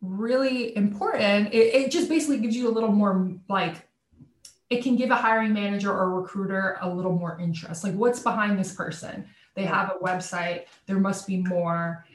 really 0.00 0.76
important. 0.76 1.52
It, 1.52 1.74
it 1.74 1.90
just 1.90 2.08
basically 2.08 2.38
gives 2.38 2.54
you 2.54 2.68
a 2.68 2.70
little 2.70 2.92
more 2.92 3.32
like 3.48 3.88
it 4.70 4.84
can 4.84 4.94
give 4.94 5.10
a 5.10 5.16
hiring 5.16 5.52
manager 5.52 5.90
or 5.90 6.20
recruiter 6.20 6.78
a 6.80 6.88
little 6.88 7.16
more 7.16 7.36
interest. 7.40 7.82
Like, 7.82 7.94
what's 7.94 8.20
behind 8.20 8.56
this 8.56 8.72
person? 8.72 9.26
They 9.56 9.64
have 9.64 9.90
a 9.90 10.04
website, 10.04 10.66
there 10.86 11.00
must 11.00 11.26
be 11.26 11.38
more 11.38 12.06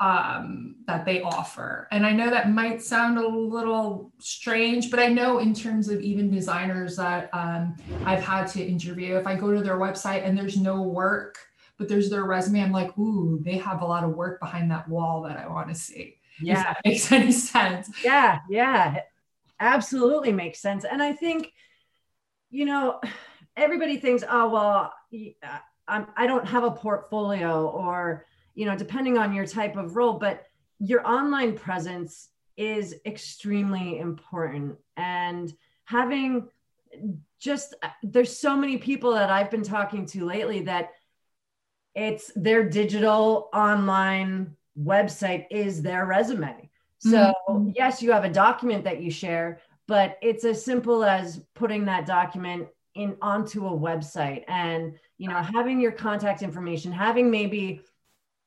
um, 0.00 0.76
that 0.86 1.04
they 1.04 1.20
offer. 1.20 1.88
And 1.90 2.06
I 2.06 2.12
know 2.12 2.30
that 2.30 2.50
might 2.50 2.80
sound 2.80 3.18
a 3.18 3.28
little 3.28 4.10
strange, 4.20 4.90
but 4.90 4.98
I 4.98 5.08
know 5.08 5.40
in 5.40 5.52
terms 5.52 5.90
of 5.90 6.00
even 6.00 6.30
designers 6.30 6.96
that 6.96 7.28
um, 7.34 7.76
I've 8.06 8.24
had 8.24 8.46
to 8.52 8.64
interview, 8.64 9.16
if 9.16 9.26
I 9.26 9.34
go 9.34 9.52
to 9.52 9.60
their 9.60 9.76
website 9.76 10.24
and 10.24 10.38
there's 10.38 10.56
no 10.56 10.80
work, 10.80 11.38
but 11.78 11.88
there's 11.88 12.10
their 12.10 12.24
resume, 12.24 12.62
I'm 12.62 12.72
like, 12.72 12.96
ooh, 12.98 13.40
they 13.42 13.56
have 13.56 13.82
a 13.82 13.86
lot 13.86 14.04
of 14.04 14.10
work 14.10 14.40
behind 14.40 14.70
that 14.70 14.88
wall 14.88 15.22
that 15.22 15.38
I 15.38 15.46
want 15.46 15.68
to 15.68 15.74
see. 15.74 16.16
Yeah. 16.40 16.58
If 16.58 16.64
that 16.64 16.76
makes 16.84 17.12
any 17.12 17.32
sense. 17.32 17.90
Yeah. 18.04 18.40
Yeah. 18.50 19.00
Absolutely 19.60 20.32
makes 20.32 20.60
sense. 20.60 20.84
And 20.84 21.02
I 21.02 21.12
think, 21.12 21.52
you 22.50 22.64
know, 22.64 23.00
everybody 23.56 23.96
thinks, 23.96 24.24
oh, 24.28 24.48
well, 24.48 24.92
uh, 25.42 25.58
I'm, 25.86 26.06
I 26.16 26.26
don't 26.26 26.46
have 26.46 26.64
a 26.64 26.70
portfolio 26.70 27.68
or, 27.68 28.26
you 28.54 28.66
know, 28.66 28.76
depending 28.76 29.16
on 29.16 29.32
your 29.32 29.46
type 29.46 29.76
of 29.76 29.96
role, 29.96 30.14
but 30.14 30.44
your 30.78 31.06
online 31.06 31.56
presence 31.56 32.28
is 32.56 32.96
extremely 33.06 33.98
important. 33.98 34.76
And 34.96 35.52
having 35.84 36.48
just, 37.40 37.74
uh, 37.82 37.88
there's 38.02 38.36
so 38.36 38.56
many 38.56 38.78
people 38.78 39.12
that 39.14 39.30
I've 39.30 39.50
been 39.50 39.62
talking 39.62 40.06
to 40.06 40.24
lately 40.24 40.62
that 40.62 40.90
it's 41.98 42.30
their 42.36 42.68
digital 42.68 43.48
online 43.52 44.56
website 44.80 45.46
is 45.50 45.82
their 45.82 46.06
resume. 46.06 46.70
So, 47.00 47.32
mm-hmm. 47.48 47.70
yes, 47.74 48.02
you 48.02 48.12
have 48.12 48.24
a 48.24 48.30
document 48.30 48.84
that 48.84 49.00
you 49.02 49.10
share, 49.10 49.60
but 49.86 50.18
it's 50.22 50.44
as 50.44 50.64
simple 50.64 51.04
as 51.04 51.40
putting 51.54 51.84
that 51.86 52.06
document 52.06 52.68
in 52.94 53.16
onto 53.22 53.66
a 53.66 53.70
website 53.70 54.44
and, 54.48 54.94
you 55.18 55.28
know, 55.28 55.36
having 55.36 55.80
your 55.80 55.92
contact 55.92 56.42
information, 56.42 56.90
having 56.90 57.30
maybe 57.30 57.82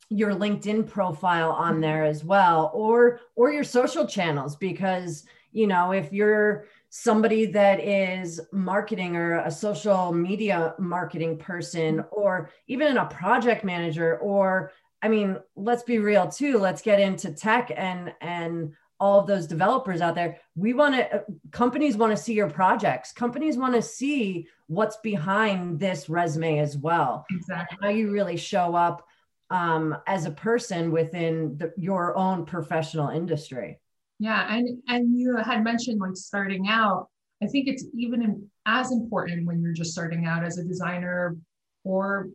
your 0.10 0.34
LinkedIn 0.34 0.90
profile 0.90 1.52
on 1.52 1.74
mm-hmm. 1.74 1.82
there 1.82 2.04
as 2.04 2.24
well 2.24 2.72
or 2.74 3.22
or 3.36 3.52
your 3.52 3.64
social 3.64 4.06
channels 4.06 4.58
because, 4.58 5.26
you 5.54 5.68
know, 5.68 5.92
if 5.92 6.12
you're 6.12 6.66
somebody 6.94 7.46
that 7.46 7.80
is 7.80 8.42
marketing 8.52 9.16
or 9.16 9.40
a 9.40 9.50
social 9.50 10.12
media 10.12 10.76
marketing 10.78 11.38
person 11.38 11.98
mm-hmm. 11.98 12.08
or 12.12 12.52
even 12.68 12.98
a 12.98 13.06
project 13.06 13.64
manager 13.64 14.18
or 14.18 14.72
I 15.02 15.08
mean, 15.08 15.38
let's 15.56 15.82
be 15.82 15.98
real 15.98 16.28
too. 16.28 16.60
Let's 16.60 16.84
get 16.84 17.00
into 17.00 17.34
tech 17.34 17.72
and 17.76 18.14
and 18.22 18.74
all 19.00 19.20
of 19.20 19.26
those 19.26 19.48
developers 19.48 20.00
out 20.00 20.14
there. 20.14 20.38
We 20.56 20.74
want 20.74 20.94
to 20.96 21.16
uh, 21.16 21.20
companies 21.50 21.98
want 21.98 22.16
to 22.16 22.22
see 22.22 22.34
your 22.34 22.50
projects. 22.50 23.12
Companies 23.12 23.58
want 23.58 23.74
to 23.74 23.82
see 23.82 24.48
what's 24.68 24.98
behind 24.98 25.80
this 25.80 26.08
resume 26.08 26.60
as 26.60 26.78
well. 26.78 27.26
Exactly. 27.32 27.78
How 27.82 27.90
you 27.90 28.12
really 28.12 28.38
show 28.38 28.76
up 28.76 29.08
um, 29.50 29.98
as 30.06 30.26
a 30.26 30.32
person 30.32 30.92
within 30.92 31.58
the, 31.58 31.74
your 31.78 32.16
own 32.16 32.46
professional 32.46 33.10
industry. 33.10 33.81
Yeah, 34.22 34.54
and 34.54 34.84
and 34.88 35.18
you 35.18 35.36
had 35.38 35.64
mentioned 35.64 36.00
like 36.00 36.16
starting 36.16 36.68
out. 36.70 37.10
I 37.42 37.48
think 37.48 37.68
it's 37.68 37.84
even 37.96 38.48
as 38.68 38.92
important 38.92 39.48
when 39.48 39.60
you're 39.64 39.74
just 39.74 39.94
starting 39.94 40.28
out 40.28 40.44
as 40.44 40.60
a 40.60 40.64
designer 40.64 41.36
or 41.84 42.30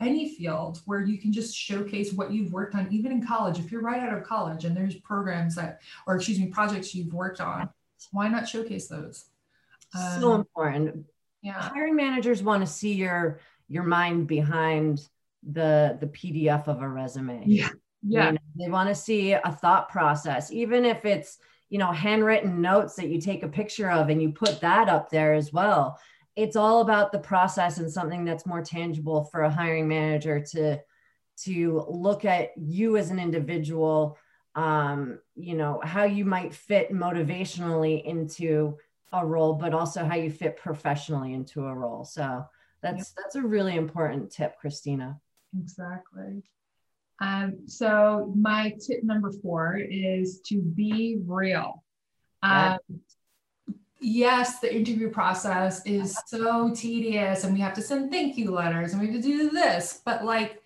any 0.00 0.34
field 0.34 0.80
where 0.86 1.02
you 1.02 1.18
can 1.18 1.34
just 1.34 1.54
showcase 1.54 2.14
what 2.14 2.32
you've 2.32 2.50
worked 2.50 2.74
on, 2.74 2.90
even 2.90 3.12
in 3.12 3.26
college. 3.26 3.58
If 3.58 3.70
you're 3.70 3.82
right 3.82 4.00
out 4.00 4.16
of 4.16 4.24
college 4.24 4.64
and 4.64 4.74
there's 4.74 4.94
programs 4.96 5.54
that, 5.56 5.82
or 6.06 6.16
excuse 6.16 6.38
me, 6.38 6.46
projects 6.46 6.94
you've 6.94 7.12
worked 7.12 7.42
on, 7.42 7.68
why 8.12 8.28
not 8.28 8.48
showcase 8.48 8.88
those? 8.88 9.26
Um, 9.94 10.20
so 10.22 10.34
important. 10.34 11.04
Yeah. 11.42 11.60
Hiring 11.60 11.94
managers 11.94 12.42
want 12.42 12.62
to 12.62 12.66
see 12.66 12.94
your 12.94 13.40
your 13.68 13.82
mind 13.82 14.28
behind 14.28 15.06
the 15.42 15.98
the 16.00 16.06
PDF 16.06 16.68
of 16.68 16.80
a 16.80 16.88
resume. 16.88 17.42
Yeah. 17.44 17.68
Yeah. 18.02 18.35
They 18.58 18.68
want 18.68 18.88
to 18.88 18.94
see 18.94 19.32
a 19.32 19.58
thought 19.60 19.88
process, 19.88 20.50
even 20.50 20.84
if 20.84 21.04
it's 21.04 21.38
you 21.68 21.78
know 21.78 21.92
handwritten 21.92 22.60
notes 22.60 22.94
that 22.94 23.08
you 23.08 23.20
take 23.20 23.42
a 23.42 23.48
picture 23.48 23.90
of 23.90 24.08
and 24.08 24.22
you 24.22 24.30
put 24.30 24.60
that 24.60 24.88
up 24.88 25.10
there 25.10 25.34
as 25.34 25.52
well. 25.52 25.98
It's 26.36 26.56
all 26.56 26.80
about 26.80 27.12
the 27.12 27.18
process 27.18 27.78
and 27.78 27.90
something 27.90 28.24
that's 28.24 28.46
more 28.46 28.62
tangible 28.62 29.24
for 29.24 29.42
a 29.42 29.50
hiring 29.50 29.88
manager 29.88 30.40
to 30.52 30.78
to 31.44 31.84
look 31.88 32.24
at 32.24 32.56
you 32.56 32.96
as 32.96 33.10
an 33.10 33.18
individual 33.18 34.16
um, 34.54 35.18
you 35.34 35.54
know 35.54 35.80
how 35.84 36.04
you 36.04 36.24
might 36.24 36.54
fit 36.54 36.92
motivationally 36.92 38.02
into 38.04 38.78
a 39.12 39.24
role 39.24 39.52
but 39.52 39.74
also 39.74 40.04
how 40.04 40.16
you 40.16 40.30
fit 40.30 40.56
professionally 40.56 41.34
into 41.34 41.66
a 41.66 41.74
role. 41.74 42.04
So 42.04 42.44
that's 42.82 43.10
that's 43.10 43.34
a 43.36 43.42
really 43.42 43.76
important 43.76 44.30
tip 44.30 44.58
christina. 44.58 45.20
Exactly 45.58 46.42
um, 47.20 47.56
so 47.66 48.32
my 48.36 48.74
tip 48.86 49.02
number 49.02 49.32
four 49.42 49.78
is 49.78 50.40
to 50.46 50.60
be 50.60 51.18
real 51.24 51.82
um, 52.42 52.78
yes, 54.00 54.60
the 54.60 54.74
interview 54.74 55.10
process 55.10 55.84
is 55.86 56.16
so 56.26 56.72
tedious 56.74 57.44
and 57.44 57.54
we 57.54 57.60
have 57.60 57.74
to 57.74 57.82
send 57.82 58.10
thank 58.10 58.36
you 58.36 58.50
letters 58.50 58.92
and 58.92 59.00
we 59.00 59.08
have 59.08 59.16
to 59.16 59.22
do 59.22 59.50
this, 59.50 60.00
but 60.04 60.24
like 60.24 60.62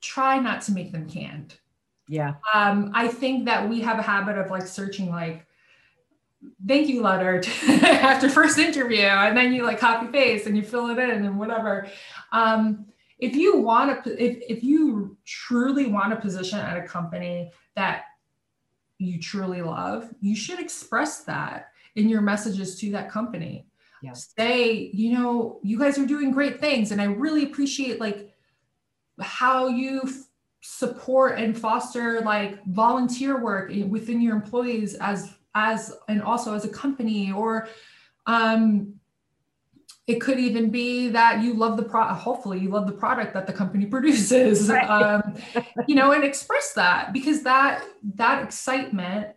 try 0.00 0.38
not 0.38 0.62
to 0.62 0.72
make 0.72 0.92
them 0.92 1.08
canned. 1.08 1.54
Yeah. 2.08 2.34
Um, 2.52 2.90
I 2.94 3.08
think 3.08 3.46
that 3.46 3.68
we 3.68 3.80
have 3.80 3.98
a 3.98 4.02
habit 4.02 4.36
of 4.36 4.50
like 4.50 4.66
searching 4.66 5.10
like 5.10 5.46
thank 6.66 6.88
you 6.88 7.02
letter 7.02 7.40
after 7.68 8.28
first 8.28 8.58
interview 8.58 9.02
and 9.02 9.36
then 9.36 9.52
you 9.52 9.64
like 9.64 9.78
copy 9.78 10.08
paste 10.08 10.46
and 10.46 10.56
you 10.56 10.62
fill 10.62 10.90
it 10.90 10.98
in 10.98 11.24
and 11.24 11.38
whatever. 11.38 11.88
Um, 12.32 12.86
if 13.22 13.36
you 13.36 13.56
want 13.56 14.02
to, 14.02 14.22
if, 14.22 14.42
if 14.48 14.64
you 14.64 15.16
truly 15.24 15.86
want 15.86 16.12
a 16.12 16.16
position 16.16 16.58
at 16.58 16.76
a 16.76 16.82
company 16.82 17.52
that 17.76 18.02
you 18.98 19.20
truly 19.20 19.62
love, 19.62 20.12
you 20.20 20.34
should 20.34 20.58
express 20.58 21.22
that 21.24 21.68
in 21.94 22.08
your 22.08 22.20
messages 22.20 22.80
to 22.80 22.90
that 22.90 23.08
company. 23.08 23.64
Yeah. 24.02 24.14
Say, 24.14 24.90
you 24.92 25.12
know, 25.12 25.60
you 25.62 25.78
guys 25.78 25.98
are 25.98 26.04
doing 26.04 26.32
great 26.32 26.58
things 26.58 26.90
and 26.90 27.00
I 27.00 27.04
really 27.04 27.44
appreciate 27.44 28.00
like 28.00 28.34
how 29.20 29.68
you 29.68 30.00
f- 30.04 30.24
support 30.60 31.38
and 31.38 31.56
foster 31.56 32.22
like 32.22 32.64
volunteer 32.66 33.40
work 33.40 33.70
within 33.86 34.20
your 34.20 34.34
employees 34.34 34.94
as 34.94 35.32
as 35.54 35.94
and 36.08 36.22
also 36.22 36.54
as 36.54 36.64
a 36.64 36.68
company 36.68 37.30
or 37.30 37.68
um 38.26 38.94
it 40.06 40.20
could 40.20 40.38
even 40.38 40.70
be 40.70 41.08
that 41.08 41.42
you 41.42 41.54
love 41.54 41.76
the 41.76 41.82
pro 41.82 42.04
hopefully 42.06 42.58
you 42.58 42.68
love 42.68 42.86
the 42.86 42.92
product 42.92 43.34
that 43.34 43.46
the 43.46 43.52
company 43.52 43.86
produces. 43.96 44.68
Right. 44.68 44.88
um, 44.88 45.34
you 45.86 45.94
know 45.94 46.12
and 46.12 46.24
express 46.24 46.72
that 46.74 47.12
because 47.12 47.42
that 47.42 47.84
that 48.14 48.42
excitement 48.42 49.28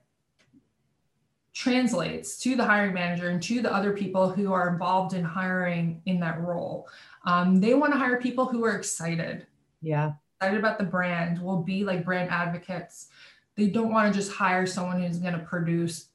translates 1.53 2.37
to 2.39 2.55
the 2.55 2.65
hiring 2.65 2.93
manager 2.93 3.29
and 3.29 3.41
to 3.41 3.61
the 3.61 3.73
other 3.73 3.93
people 3.93 4.29
who 4.29 4.51
are 4.51 4.67
involved 4.67 5.13
in 5.13 5.23
hiring 5.23 6.01
in 6.05 6.19
that 6.19 6.39
role. 6.41 6.87
Um, 7.25 7.61
they 7.61 7.73
want 7.73 7.93
to 7.93 7.99
hire 7.99 8.19
people 8.19 8.45
who 8.45 8.65
are 8.65 8.75
excited. 8.75 9.47
Yeah. 9.81 10.13
Excited 10.41 10.59
about 10.59 10.77
the 10.77 10.83
brand 10.83 11.41
will 11.41 11.63
be 11.63 11.85
like 11.85 12.03
brand 12.03 12.29
advocates. 12.29 13.07
They 13.55 13.67
don't 13.67 13.89
want 13.89 14.13
to 14.13 14.19
just 14.19 14.33
hire 14.33 14.65
someone 14.65 15.01
who's 15.01 15.17
going 15.17 15.33
to 15.33 15.39
produce 15.39 16.09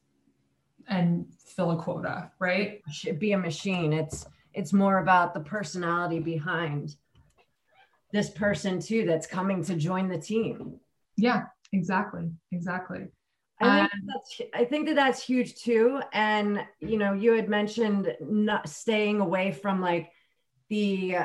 and 0.88 1.26
fill 1.38 1.70
a 1.70 1.82
quota 1.82 2.30
right? 2.38 2.82
Should 2.92 3.18
be 3.18 3.32
a 3.32 3.38
machine. 3.38 3.94
It's 3.94 4.26
it's 4.54 4.72
more 4.72 4.98
about 4.98 5.34
the 5.34 5.40
personality 5.40 6.18
behind 6.18 6.96
this 8.12 8.30
person 8.30 8.80
too 8.80 9.06
that's 9.06 9.26
coming 9.26 9.64
to 9.64 9.74
join 9.74 10.08
the 10.08 10.18
team. 10.18 10.80
Yeah 11.16 11.44
exactly 11.72 12.30
exactly. 12.52 13.06
I 13.62 13.80
think, 13.80 13.90
that's, 14.06 14.40
I 14.54 14.64
think 14.64 14.86
that 14.86 14.94
that's 14.94 15.22
huge 15.22 15.56
too. 15.56 16.00
And 16.12 16.64
you 16.80 16.96
know 16.96 17.12
you 17.12 17.32
had 17.32 17.48
mentioned 17.48 18.14
not 18.20 18.68
staying 18.68 19.20
away 19.20 19.52
from 19.52 19.80
like 19.80 20.10
the 20.70 21.16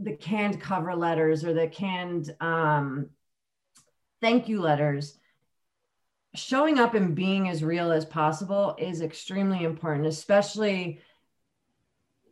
the 0.00 0.12
canned 0.12 0.60
cover 0.60 0.94
letters 0.94 1.44
or 1.44 1.52
the 1.52 1.66
canned 1.66 2.34
um, 2.40 3.10
thank 4.20 4.48
you 4.48 4.60
letters. 4.60 5.18
Showing 6.34 6.78
up 6.78 6.94
and 6.94 7.14
being 7.14 7.48
as 7.48 7.64
real 7.64 7.90
as 7.90 8.04
possible 8.04 8.76
is 8.78 9.00
extremely 9.00 9.64
important 9.64 10.06
especially 10.06 11.00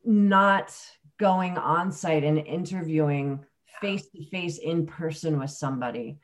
not 0.06 0.74
going 1.18 1.58
on 1.58 1.90
site 1.90 2.24
and 2.24 2.38
interviewing 2.38 3.44
face 3.80 4.08
to 4.10 4.24
face 4.26 4.58
in 4.58 4.86
person 4.86 5.38
with 5.38 5.50
somebody. 5.50 6.18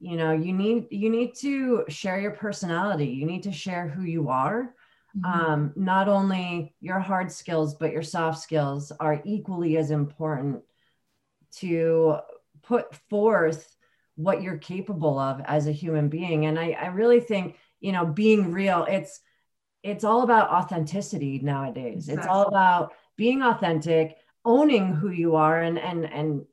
You 0.00 0.16
know 0.16 0.32
you 0.32 0.52
need 0.52 0.86
you 0.90 1.10
need 1.10 1.34
to 1.40 1.84
share 1.88 2.20
your 2.20 2.32
personality. 2.32 3.06
You 3.06 3.26
need 3.26 3.44
to 3.44 3.52
share 3.52 3.88
who 3.88 4.02
you 4.02 4.28
are. 4.28 4.74
Mm-hmm. 5.16 5.40
um, 5.40 5.72
not 5.74 6.06
only 6.06 6.74
your 6.80 6.98
hard 6.98 7.32
skills 7.32 7.74
but 7.74 7.92
your 7.92 8.02
soft 8.02 8.40
skills 8.40 8.92
are 9.00 9.22
equally 9.24 9.78
as 9.78 9.90
important 9.90 10.62
to 11.56 12.18
put 12.62 12.94
forth 13.08 13.74
what 14.16 14.42
you're 14.42 14.58
capable 14.58 15.18
of 15.18 15.40
as 15.46 15.66
a 15.66 15.72
human 15.72 16.10
being. 16.10 16.44
And 16.44 16.58
i, 16.58 16.72
I 16.72 16.88
really 16.88 17.20
think 17.20 17.56
you 17.80 17.92
know 17.92 18.04
being 18.04 18.52
real 18.52 18.84
it's 18.88 19.20
it's 19.82 20.04
all 20.04 20.22
about 20.22 20.50
authenticity 20.50 21.38
nowadays. 21.38 22.08
Exactly. 22.08 22.18
it's 22.18 22.26
all 22.26 22.46
about 22.46 22.92
being 23.18 23.42
authentic 23.42 24.16
owning 24.46 24.94
who 24.94 25.10
you 25.10 25.36
are 25.36 25.60
and 25.60 25.78
and 25.78 26.06
and 26.06 26.46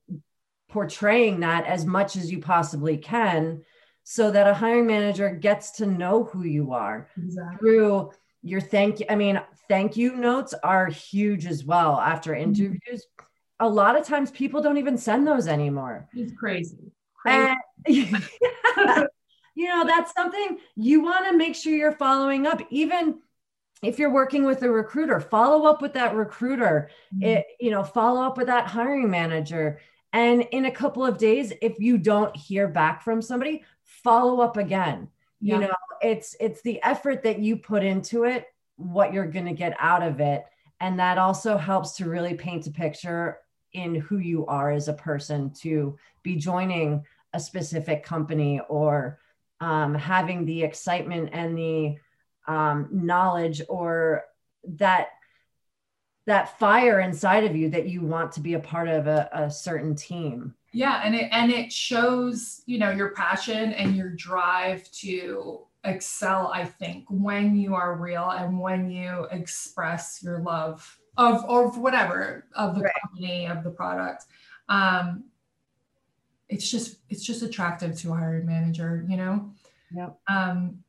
portraying 0.68 1.40
that 1.40 1.66
as 1.66 1.86
much 1.86 2.18
as 2.18 2.30
you 2.30 2.40
possibly 2.40 2.98
can 2.98 3.64
so 4.04 4.30
that 4.30 4.48
a 4.48 4.54
hiring 4.54 4.86
manager 4.86 5.30
gets 5.30 5.72
to 5.72 5.86
know 5.86 6.26
who 6.26 6.44
you 6.44 6.74
are 6.74 7.08
exactly. 7.18 7.58
through 7.58 8.12
your 8.44 8.60
thank 8.60 9.00
you 9.00 9.06
i 9.10 9.16
mean 9.16 9.40
thank 9.70 9.96
you 9.96 10.16
notes 10.18 10.54
are 10.64 10.88
huge 10.88 11.46
as 11.46 11.64
well 11.64 11.98
after 12.00 12.32
mm-hmm. 12.32 12.44
interviews 12.44 12.82
mm-hmm. 12.84 13.26
a 13.62 13.70
lot 13.70 13.98
of 13.98 14.06
times 14.06 14.32
people 14.32 14.62
don't 14.62 14.78
even 14.78 14.98
send 14.98 15.26
those 15.26 15.48
anymore 15.48 16.10
it's 16.14 16.34
crazy, 16.34 16.92
crazy. 17.16 17.56
And, 17.88 19.08
you 19.56 19.68
know 19.68 19.86
that's 19.86 20.14
something 20.14 20.58
you 20.76 21.02
want 21.02 21.26
to 21.28 21.38
make 21.38 21.56
sure 21.56 21.74
you're 21.74 21.94
following 21.94 22.46
up 22.46 22.62
even 22.70 23.20
if 23.84 24.00
you're 24.00 24.14
working 24.14 24.46
with 24.46 24.62
a 24.64 24.70
recruiter 24.70 25.20
follow 25.20 25.66
up 25.66 25.82
with 25.82 25.94
that 25.94 26.16
recruiter 26.16 26.90
mm-hmm. 27.14 27.24
it, 27.24 27.46
you 27.60 27.72
know 27.72 27.84
follow 27.84 28.22
up 28.22 28.38
with 28.38 28.48
that 28.48 28.68
hiring 28.68 29.10
manager 29.10 29.80
and 30.14 30.42
in 30.52 30.66
a 30.66 30.72
couple 30.72 31.06
of 31.06 31.18
days 31.18 31.52
if 31.62 31.80
you 31.80 31.98
don't 31.98 32.36
hear 32.36 32.68
back 32.68 33.04
from 33.04 33.22
somebody 33.22 33.64
follow 33.84 34.42
up 34.42 34.58
again 34.58 35.08
yeah. 35.42 35.56
you 35.56 35.62
know 35.62 35.74
it's 36.02 36.36
it's 36.40 36.62
the 36.62 36.82
effort 36.84 37.24
that 37.24 37.40
you 37.40 37.58
put 37.58 37.84
into 37.84 38.24
it 38.24 38.48
what 38.78 39.14
you're 39.14 39.28
going 39.28 39.46
to 39.46 39.54
get 39.54 39.76
out 39.80 40.04
of 40.04 40.20
it 40.20 40.46
and 40.82 41.00
that 41.00 41.18
also 41.18 41.58
helps 41.58 41.96
to 41.96 42.10
really 42.10 42.34
paint 42.34 42.68
a 42.68 42.72
picture 42.72 43.40
in 43.74 43.96
who 43.96 44.18
you 44.18 44.46
are 44.46 44.72
as 44.72 44.88
a 44.88 44.94
person 44.94 45.52
to 45.52 45.98
be 46.24 46.36
joining 46.36 47.04
a 47.34 47.40
specific 47.40 48.04
company 48.04 48.62
or 48.70 49.20
um, 49.60 49.94
having 49.94 50.46
the 50.46 50.64
excitement 50.64 51.30
and 51.34 51.58
the 51.58 51.96
um, 52.48 52.88
knowledge 52.92 53.62
or 53.70 54.24
that 54.64 55.10
that 56.26 56.58
fire 56.58 57.02
inside 57.02 57.44
of 57.44 57.56
you 57.56 57.70
that 57.70 57.88
you 57.88 58.02
want 58.02 58.32
to 58.32 58.40
be 58.40 58.56
a 58.56 58.60
part 58.60 58.88
of 58.88 59.08
a, 59.08 59.30
a 59.32 59.52
certain 59.52 59.96
team 59.96 60.54
yeah 60.74 61.02
and 61.04 61.16
it 61.16 61.30
and 61.32 61.52
it 61.52 61.72
shows 61.72 62.62
you 62.66 62.78
know 62.78 62.92
your 62.92 63.10
passion 63.12 63.74
and 63.74 63.96
your 63.96 64.10
drive 64.10 64.90
to 64.92 65.60
excel 65.84 66.52
i 66.54 66.66
think 66.66 67.06
when 67.10 67.56
you 67.56 67.76
are 67.76 67.96
real 67.96 68.32
and 68.32 68.60
when 68.60 68.90
you 68.90 69.28
express 69.32 70.22
your 70.24 70.40
love 70.40 71.00
of 71.18 71.46
or 71.48 71.70
whatever 71.72 72.46
of 72.56 72.76
the 72.76 72.82
right. 72.82 72.94
company 73.02 73.48
of 73.48 73.64
the 73.64 73.70
product 73.70 74.26
um 74.70 75.24
it's 76.50 76.70
just 76.70 76.98
it's 77.10 77.24
just 77.24 77.42
attractive 77.42 77.98
to 77.98 78.12
a 78.12 78.16
hiring 78.16 78.46
manager 78.46 79.06
you 79.08 79.18
know 79.18 79.52
yep. 79.96 80.18
um 80.28 80.84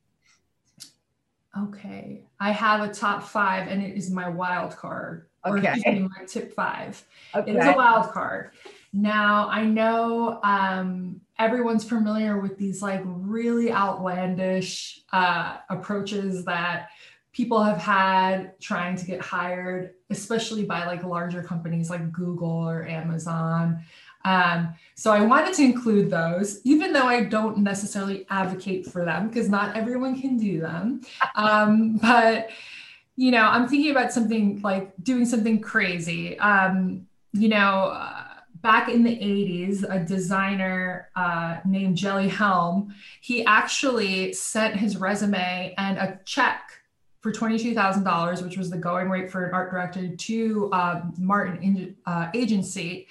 okay 1.59 2.23
i 2.41 2.51
have 2.51 2.89
a 2.89 2.93
top 2.93 3.23
five 3.23 3.69
and 3.69 3.83
it 3.83 3.97
is 3.97 4.11
my 4.11 4.29
wild 4.29 4.77
card 4.77 5.27
okay 5.45 5.81
or 5.87 6.09
my 6.09 6.25
tip 6.27 6.55
five 6.55 7.03
okay. 7.35 7.53
it 7.53 7.57
is 7.57 7.65
a 7.65 7.73
wild 7.73 8.11
card 8.13 8.51
now 8.93 9.49
i 9.51 9.65
know 9.65 10.41
um 10.43 11.21
everyone's 11.39 11.85
familiar 11.85 12.41
with 12.41 12.57
these 12.57 12.83
like 12.83 13.03
really 13.05 13.71
outlandish 13.71 15.01
uh, 15.13 15.59
approaches 15.69 16.45
that 16.45 16.89
people 17.37 17.63
have 17.63 17.77
had 17.77 18.59
trying 18.61 18.97
to 18.97 19.05
get 19.05 19.21
hired, 19.21 19.93
especially 20.09 20.65
by 20.65 20.87
like 20.87 21.05
larger 21.05 21.43
companies 21.43 21.91
like 21.91 22.11
Google 22.11 22.49
or 22.49 22.87
Amazon. 22.87 23.81
Um, 24.27 24.75
so 24.97 25.13
I 25.13 25.21
wanted 25.21 25.55
to 25.55 25.63
include 25.63 26.11
those, 26.11 26.61
even 26.65 26.93
though 26.93 27.07
I 27.07 27.23
don't 27.25 27.59
necessarily 27.59 28.27
advocate 28.29 28.87
for 28.87 29.05
them 29.05 29.29
because 29.29 29.49
not 29.49 29.77
everyone 29.77 30.21
can 30.21 30.37
do 30.37 30.61
them. 30.61 31.01
Um, 31.37 31.99
but 31.99 32.49
you 33.17 33.31
know, 33.31 33.43
I'm 33.43 33.69
thinking 33.69 33.91
about 33.91 34.13
something 34.13 34.61
like 34.63 34.93
doing 35.03 35.27
something 35.27 35.61
crazy. 35.61 36.39
Um, 36.39 37.07
you 37.33 37.49
know, 37.49 37.93
uh, 37.95 38.25
back 38.63 38.89
in 38.89 39.05
the 39.05 39.11
80s, 39.11 39.85
a 39.89 40.03
designer 40.05 41.11
uh, 41.15 41.59
named 41.65 41.97
Jelly 41.97 42.29
Helm, 42.29 42.95
he 43.21 43.45
actually 43.45 44.33
sent 44.33 44.77
his 44.77 44.97
resume 44.97 45.75
and 45.77 45.99
a 45.99 46.19
check 46.25 46.71
for 47.21 47.33
$22,000, 47.33 48.43
which 48.43 48.57
was 48.57 48.71
the 48.71 48.79
going 48.79 49.11
rate 49.11 49.31
for 49.31 49.45
an 49.45 49.55
art 49.55 49.71
director, 49.71 50.17
to 50.17 50.71
uh, 50.73 51.03
Martin 51.19 51.97
uh, 52.07 52.31
Agency 52.35 53.09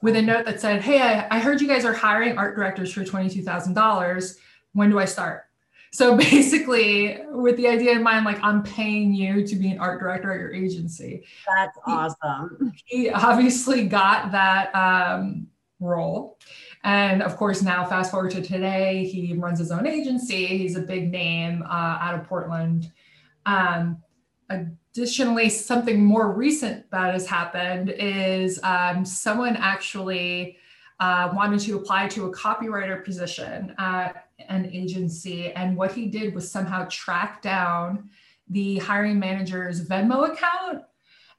with 0.00 0.16
a 0.16 0.22
note 0.22 0.46
that 0.46 0.60
said, 0.60 0.82
Hey, 0.82 1.00
I, 1.00 1.26
I 1.30 1.40
heard 1.40 1.60
you 1.60 1.68
guys 1.68 1.84
are 1.84 1.92
hiring 1.92 2.38
art 2.38 2.54
directors 2.54 2.92
for 2.92 3.02
$22,000. 3.02 4.36
When 4.72 4.90
do 4.90 4.98
I 4.98 5.04
start? 5.04 5.44
So 5.92 6.16
basically, 6.30 7.18
with 7.30 7.56
the 7.56 7.68
idea 7.68 7.92
in 7.92 8.02
mind, 8.02 8.24
like 8.24 8.38
I'm 8.42 8.62
paying 8.62 9.12
you 9.12 9.46
to 9.46 9.56
be 9.56 9.70
an 9.70 9.78
art 9.78 10.00
director 10.00 10.32
at 10.32 10.40
your 10.40 10.52
agency. 10.52 11.24
That's 11.56 11.78
awesome. 11.86 12.72
He, 12.84 13.04
he 13.04 13.10
obviously 13.10 13.86
got 13.86 14.32
that 14.32 14.74
um, 14.74 15.48
role. 15.80 16.38
And 16.84 17.22
of 17.22 17.36
course, 17.36 17.62
now 17.62 17.84
fast 17.84 18.10
forward 18.10 18.30
to 18.32 18.42
today, 18.42 19.04
he 19.04 19.34
runs 19.34 19.58
his 19.58 19.70
own 19.70 19.86
agency. 19.86 20.46
He's 20.46 20.76
a 20.76 20.80
big 20.80 21.10
name 21.10 21.62
uh, 21.62 21.98
out 22.00 22.14
of 22.14 22.24
Portland. 22.24 22.92
Um, 23.46 24.02
additionally, 24.48 25.48
something 25.48 26.04
more 26.04 26.32
recent 26.32 26.90
that 26.90 27.12
has 27.12 27.26
happened 27.26 27.90
is 27.90 28.58
um, 28.62 29.04
someone 29.04 29.56
actually 29.56 30.56
uh, 31.00 31.30
wanted 31.34 31.60
to 31.60 31.76
apply 31.76 32.08
to 32.08 32.26
a 32.26 32.32
copywriter 32.32 33.04
position 33.04 33.74
at 33.78 34.28
an 34.48 34.70
agency. 34.72 35.52
And 35.52 35.76
what 35.76 35.92
he 35.92 36.06
did 36.06 36.34
was 36.34 36.50
somehow 36.50 36.86
track 36.90 37.42
down 37.42 38.10
the 38.48 38.78
hiring 38.78 39.18
manager's 39.18 39.86
Venmo 39.86 40.32
account 40.32 40.82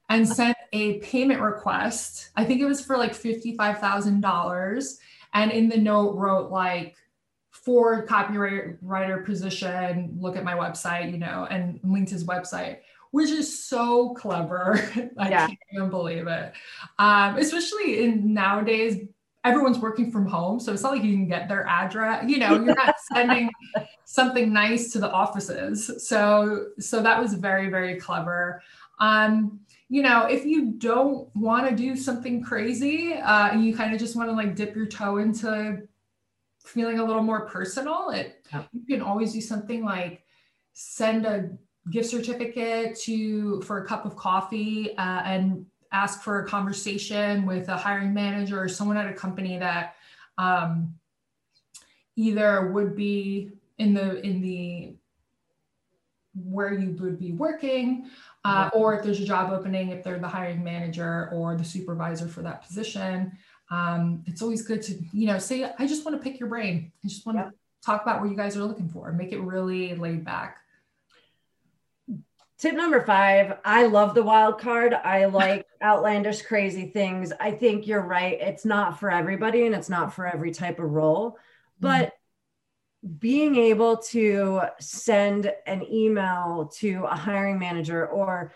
and 0.08 0.26
sent 0.26 0.56
a 0.72 0.98
payment 0.98 1.40
request. 1.40 2.30
I 2.36 2.44
think 2.44 2.60
it 2.60 2.66
was 2.66 2.84
for 2.84 2.96
like 2.96 3.12
$55,000. 3.12 4.96
And 5.34 5.52
in 5.52 5.68
the 5.68 5.76
note 5.76 6.14
wrote 6.16 6.50
like, 6.50 6.96
for 7.50 8.06
copywriter 8.06 9.24
position, 9.24 10.16
look 10.18 10.36
at 10.36 10.44
my 10.44 10.54
website, 10.54 11.12
you 11.12 11.18
know, 11.18 11.46
and 11.50 11.78
linked 11.84 12.10
his 12.10 12.24
website 12.24 12.78
which 13.10 13.30
is 13.30 13.64
so 13.64 14.10
clever. 14.14 14.78
I 15.18 15.30
yeah. 15.30 15.46
can't 15.46 15.58
even 15.72 15.90
believe 15.90 16.26
it. 16.26 16.52
Um, 16.98 17.36
especially 17.36 18.04
in 18.04 18.32
nowadays, 18.32 19.06
everyone's 19.44 19.78
working 19.78 20.10
from 20.12 20.26
home. 20.26 20.60
So 20.60 20.72
it's 20.72 20.82
not 20.82 20.92
like 20.92 21.02
you 21.02 21.14
can 21.14 21.26
get 21.26 21.48
their 21.48 21.66
address, 21.66 22.24
you 22.28 22.38
know, 22.38 22.54
you're 22.54 22.74
not 22.74 22.96
sending 23.12 23.50
something 24.04 24.52
nice 24.52 24.92
to 24.92 24.98
the 24.98 25.10
offices. 25.10 26.06
So, 26.06 26.66
so 26.78 27.02
that 27.02 27.20
was 27.20 27.34
very, 27.34 27.70
very 27.70 27.98
clever. 27.98 28.62
Um, 28.98 29.60
you 29.88 30.02
know, 30.02 30.26
if 30.26 30.44
you 30.44 30.72
don't 30.72 31.34
want 31.34 31.68
to 31.68 31.74
do 31.74 31.96
something 31.96 32.44
crazy, 32.44 33.14
uh, 33.14 33.48
and 33.50 33.64
you 33.64 33.74
kind 33.74 33.92
of 33.92 33.98
just 33.98 34.14
want 34.14 34.28
to 34.28 34.34
like 34.34 34.54
dip 34.54 34.76
your 34.76 34.86
toe 34.86 35.16
into 35.16 35.78
feeling 36.64 37.00
a 37.00 37.04
little 37.04 37.22
more 37.22 37.46
personal, 37.46 38.10
it 38.10 38.46
you 38.72 38.86
can 38.86 39.00
always 39.00 39.32
do 39.32 39.40
something 39.40 39.84
like 39.84 40.22
send 40.74 41.26
a 41.26 41.50
gift 41.90 42.10
certificate 42.10 42.98
to 43.00 43.60
for 43.62 43.82
a 43.82 43.86
cup 43.86 44.04
of 44.06 44.16
coffee 44.16 44.96
uh, 44.96 45.22
and 45.24 45.66
ask 45.92 46.22
for 46.22 46.40
a 46.40 46.46
conversation 46.46 47.44
with 47.46 47.68
a 47.68 47.76
hiring 47.76 48.14
manager 48.14 48.62
or 48.62 48.68
someone 48.68 48.96
at 48.96 49.08
a 49.08 49.12
company 49.12 49.58
that 49.58 49.96
um, 50.38 50.94
either 52.16 52.70
would 52.70 52.94
be 52.94 53.50
in 53.78 53.94
the 53.94 54.24
in 54.24 54.40
the 54.40 54.94
where 56.44 56.72
you 56.72 56.96
would 57.00 57.18
be 57.18 57.32
working 57.32 58.08
uh, 58.44 58.70
or 58.72 58.94
if 58.94 59.02
there's 59.02 59.20
a 59.20 59.24
job 59.24 59.50
opening 59.50 59.90
if 59.90 60.04
they're 60.04 60.18
the 60.18 60.28
hiring 60.28 60.62
manager 60.62 61.28
or 61.32 61.56
the 61.56 61.64
supervisor 61.64 62.28
for 62.28 62.42
that 62.42 62.64
position. 62.64 63.32
Um, 63.70 64.22
it's 64.26 64.42
always 64.42 64.62
good 64.62 64.82
to 64.82 64.98
you 65.12 65.26
know 65.26 65.38
say 65.38 65.64
i 65.78 65.86
just 65.86 66.04
want 66.04 66.16
to 66.16 66.22
pick 66.22 66.38
your 66.38 66.48
brain. 66.48 66.92
I 67.04 67.08
just 67.08 67.26
want 67.26 67.38
to 67.38 67.52
talk 67.84 68.02
about 68.02 68.20
what 68.20 68.30
you 68.30 68.36
guys 68.36 68.56
are 68.56 68.64
looking 68.64 68.88
for. 68.88 69.12
Make 69.12 69.32
it 69.32 69.40
really 69.40 69.94
laid 69.94 70.24
back 70.24 70.60
Tip 72.60 72.74
number 72.74 73.00
five, 73.00 73.56
I 73.64 73.86
love 73.86 74.14
the 74.14 74.22
wild 74.22 74.60
card. 74.60 74.92
I 74.92 75.24
like 75.26 75.66
outlandish, 75.82 76.42
crazy 76.42 76.88
things. 76.88 77.32
I 77.40 77.52
think 77.52 77.86
you're 77.86 78.02
right. 78.02 78.38
It's 78.38 78.66
not 78.66 79.00
for 79.00 79.10
everybody 79.10 79.64
and 79.64 79.74
it's 79.74 79.88
not 79.88 80.12
for 80.12 80.26
every 80.26 80.50
type 80.50 80.78
of 80.78 80.90
role, 80.90 81.38
but 81.80 82.08
mm-hmm. 82.08 83.14
being 83.18 83.56
able 83.56 83.96
to 83.96 84.60
send 84.78 85.50
an 85.66 85.90
email 85.90 86.70
to 86.80 87.04
a 87.04 87.16
hiring 87.16 87.58
manager 87.58 88.06
or 88.06 88.52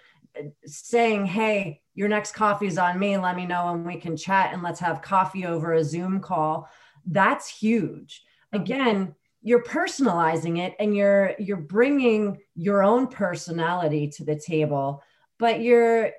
saying, 0.66 1.24
Hey, 1.24 1.80
your 1.94 2.08
next 2.08 2.32
coffee 2.32 2.66
is 2.66 2.76
on 2.76 2.98
me. 2.98 3.16
Let 3.16 3.36
me 3.36 3.46
know 3.46 3.68
and 3.72 3.86
we 3.86 3.96
can 3.96 4.18
chat 4.18 4.52
and 4.52 4.62
let's 4.62 4.80
have 4.80 5.00
coffee 5.00 5.46
over 5.46 5.72
a 5.72 5.84
Zoom 5.84 6.20
call. 6.20 6.68
That's 7.06 7.48
huge. 7.48 8.22
Again, 8.52 9.14
you're 9.46 9.62
personalizing 9.62 10.58
it 10.58 10.74
and 10.80 10.96
you're 10.96 11.34
you're 11.38 11.56
bringing 11.56 12.38
your 12.56 12.82
own 12.82 13.06
personality 13.06 14.08
to 14.08 14.24
the 14.24 14.34
table 14.34 15.02
but 15.38 15.60
you're 15.60 16.10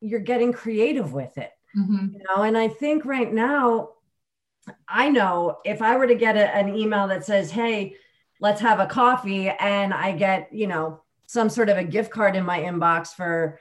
you're 0.00 0.20
getting 0.20 0.52
creative 0.52 1.12
with 1.12 1.36
it 1.38 1.50
mm-hmm. 1.76 2.06
you 2.12 2.20
know 2.28 2.42
and 2.42 2.56
i 2.56 2.68
think 2.68 3.04
right 3.04 3.32
now 3.32 3.88
I 4.86 5.08
know 5.08 5.58
if 5.64 5.82
I 5.82 5.96
were 5.96 6.06
to 6.06 6.14
get 6.14 6.36
a, 6.36 6.54
an 6.54 6.74
email 6.74 7.08
that 7.08 7.24
says, 7.24 7.50
Hey, 7.50 7.94
let's 8.40 8.60
have 8.60 8.80
a 8.80 8.86
coffee, 8.86 9.48
and 9.48 9.92
I 9.92 10.12
get, 10.12 10.52
you 10.52 10.66
know, 10.66 11.02
some 11.26 11.48
sort 11.48 11.68
of 11.68 11.76
a 11.76 11.84
gift 11.84 12.10
card 12.10 12.36
in 12.36 12.44
my 12.44 12.60
inbox 12.60 13.08
for 13.08 13.58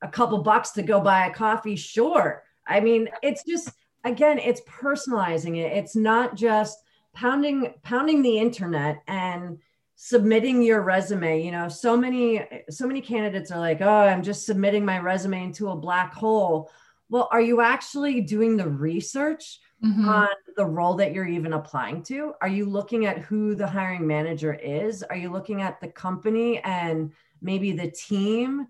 a 0.00 0.08
couple 0.08 0.42
bucks 0.42 0.70
to 0.72 0.82
go 0.82 1.00
buy 1.00 1.26
a 1.26 1.34
coffee, 1.34 1.76
sure. 1.76 2.42
I 2.66 2.80
mean, 2.80 3.08
it's 3.22 3.44
just, 3.44 3.70
again, 4.04 4.38
it's 4.38 4.60
personalizing 4.62 5.58
it. 5.58 5.76
It's 5.76 5.96
not 5.96 6.36
just 6.36 6.78
pounding, 7.14 7.74
pounding 7.82 8.22
the 8.22 8.38
internet 8.38 9.02
and, 9.06 9.58
submitting 10.04 10.62
your 10.62 10.82
resume. 10.82 11.44
You 11.44 11.52
know 11.52 11.68
so 11.68 11.96
many 11.96 12.44
so 12.68 12.88
many 12.88 13.00
candidates 13.00 13.52
are 13.52 13.60
like 13.60 13.80
oh 13.80 14.00
i'm 14.00 14.24
just 14.24 14.44
submitting 14.44 14.84
my 14.84 14.98
resume 14.98 15.44
into 15.44 15.68
a 15.68 15.76
black 15.76 16.12
hole. 16.12 16.70
Well 17.08 17.28
are 17.30 17.40
you 17.40 17.60
actually 17.60 18.20
doing 18.20 18.56
the 18.56 18.68
research 18.68 19.60
mm-hmm. 19.84 20.08
on 20.08 20.28
the 20.56 20.66
role 20.66 20.94
that 20.94 21.12
you're 21.12 21.28
even 21.28 21.52
applying 21.52 22.02
to? 22.04 22.32
Are 22.40 22.48
you 22.48 22.64
looking 22.64 23.06
at 23.06 23.18
who 23.18 23.54
the 23.54 23.68
hiring 23.68 24.04
manager 24.04 24.52
is? 24.52 25.04
Are 25.04 25.16
you 25.16 25.30
looking 25.30 25.62
at 25.62 25.80
the 25.80 25.86
company 25.86 26.58
and 26.58 27.12
maybe 27.40 27.70
the 27.70 27.92
team? 27.92 28.66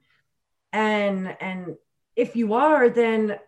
And 0.70 1.35
and 1.40 1.76
if 2.14 2.37
you 2.37 2.52
are 2.52 2.90
then 2.90 3.38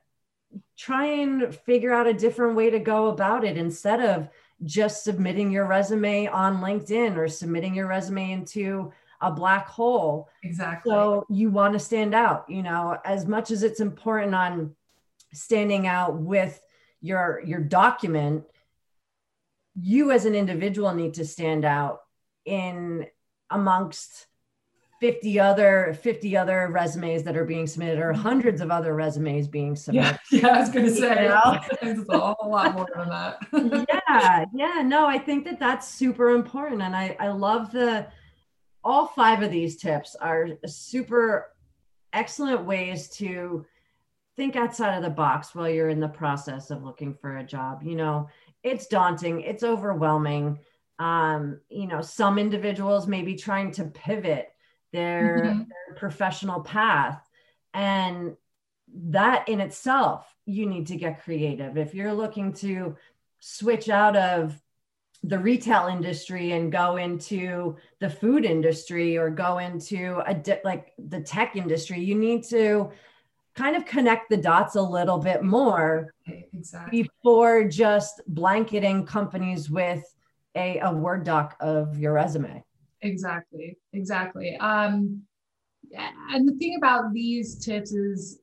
try 0.78 1.04
and 1.04 1.54
figure 1.54 1.92
out 1.92 2.06
a 2.06 2.14
different 2.14 2.56
way 2.56 2.70
to 2.70 2.78
go 2.78 3.08
about 3.08 3.44
it 3.44 3.58
instead 3.58 4.00
of 4.00 4.30
just 4.64 5.04
submitting 5.04 5.50
your 5.50 5.66
resume 5.66 6.26
on 6.26 6.60
LinkedIn 6.60 7.16
or 7.16 7.28
submitting 7.28 7.74
your 7.74 7.86
resume 7.86 8.32
into 8.32 8.92
a 9.20 9.30
black 9.30 9.68
hole. 9.68 10.28
Exactly. 10.42 10.90
So 10.90 11.26
you 11.30 11.50
want 11.50 11.74
to 11.74 11.78
stand 11.78 12.14
out, 12.14 12.48
you 12.48 12.62
know, 12.62 12.98
as 13.04 13.26
much 13.26 13.50
as 13.50 13.62
it's 13.62 13.80
important 13.80 14.34
on 14.34 14.74
standing 15.32 15.86
out 15.86 16.18
with 16.18 16.60
your 17.00 17.42
your 17.44 17.60
document, 17.60 18.44
you 19.80 20.10
as 20.10 20.24
an 20.24 20.34
individual 20.34 20.94
need 20.94 21.14
to 21.14 21.24
stand 21.24 21.64
out 21.64 22.00
in 22.44 23.06
amongst 23.50 24.26
50 25.00 25.40
other 25.40 25.98
50 26.02 26.36
other 26.36 26.68
resumes 26.70 27.22
that 27.24 27.36
are 27.36 27.44
being 27.44 27.66
submitted 27.66 27.98
or 27.98 28.12
hundreds 28.12 28.60
of 28.60 28.70
other 28.70 28.94
resumes 28.94 29.48
being 29.48 29.76
submitted. 29.76 30.18
Yeah, 30.30 30.40
yeah 30.40 30.48
I 30.48 30.60
was 30.60 30.70
going 30.70 30.86
to 30.86 30.94
say 30.94 31.24
you 31.24 31.28
know? 31.28 31.60
it's 31.82 32.08
a 32.08 32.18
whole 32.18 32.50
lot 32.50 32.74
more 32.74 32.88
than 32.94 33.08
that. 33.08 33.38
yeah, 33.88 34.44
yeah, 34.54 34.82
no, 34.82 35.06
I 35.06 35.18
think 35.18 35.44
that 35.44 35.58
that's 35.58 35.88
super 35.88 36.30
important 36.30 36.82
and 36.82 36.94
I 36.94 37.16
I 37.18 37.28
love 37.28 37.72
the 37.72 38.06
all 38.82 39.06
five 39.08 39.42
of 39.42 39.50
these 39.50 39.76
tips 39.76 40.14
are 40.14 40.48
super 40.66 41.50
excellent 42.12 42.64
ways 42.64 43.08
to 43.08 43.66
think 44.36 44.56
outside 44.56 44.96
of 44.96 45.02
the 45.02 45.10
box 45.10 45.54
while 45.54 45.68
you're 45.68 45.88
in 45.88 46.00
the 46.00 46.08
process 46.08 46.70
of 46.70 46.82
looking 46.82 47.14
for 47.14 47.38
a 47.38 47.44
job. 47.44 47.82
You 47.82 47.96
know, 47.96 48.28
it's 48.62 48.86
daunting, 48.86 49.40
it's 49.40 49.62
overwhelming. 49.62 50.58
Um, 50.98 51.60
you 51.68 51.86
know, 51.86 52.00
some 52.00 52.38
individuals 52.38 53.06
may 53.06 53.22
be 53.22 53.34
trying 53.34 53.70
to 53.72 53.84
pivot 53.84 54.53
their, 54.94 55.42
mm-hmm. 55.44 55.58
their 55.58 55.96
professional 55.96 56.60
path. 56.60 57.20
And 57.74 58.36
that 58.94 59.48
in 59.48 59.60
itself, 59.60 60.32
you 60.46 60.66
need 60.66 60.86
to 60.86 60.96
get 60.96 61.24
creative. 61.24 61.76
If 61.76 61.94
you're 61.94 62.14
looking 62.14 62.52
to 62.54 62.96
switch 63.40 63.88
out 63.88 64.16
of 64.16 64.58
the 65.24 65.38
retail 65.38 65.88
industry 65.88 66.52
and 66.52 66.70
go 66.70 66.96
into 66.96 67.76
the 67.98 68.08
food 68.08 68.44
industry 68.44 69.16
or 69.16 69.30
go 69.30 69.58
into 69.58 70.22
a 70.26 70.34
di- 70.34 70.60
like 70.64 70.92
the 70.98 71.20
tech 71.20 71.56
industry, 71.56 71.98
you 71.98 72.14
need 72.14 72.44
to 72.44 72.90
kind 73.54 73.74
of 73.74 73.84
connect 73.84 74.30
the 74.30 74.36
dots 74.36 74.76
a 74.76 74.82
little 74.82 75.18
bit 75.18 75.42
more 75.42 76.12
exactly. 76.52 77.02
before 77.02 77.64
just 77.64 78.20
blanketing 78.28 79.06
companies 79.06 79.70
with 79.70 80.04
a, 80.54 80.78
a 80.80 80.92
word 80.92 81.24
doc 81.24 81.56
of 81.58 81.98
your 81.98 82.12
resume 82.12 82.62
exactly 83.04 83.76
exactly. 83.92 84.56
Um 84.56 85.22
and 86.30 86.48
the 86.48 86.54
thing 86.54 86.76
about 86.76 87.12
these 87.12 87.64
tips 87.64 87.92
is 87.92 88.40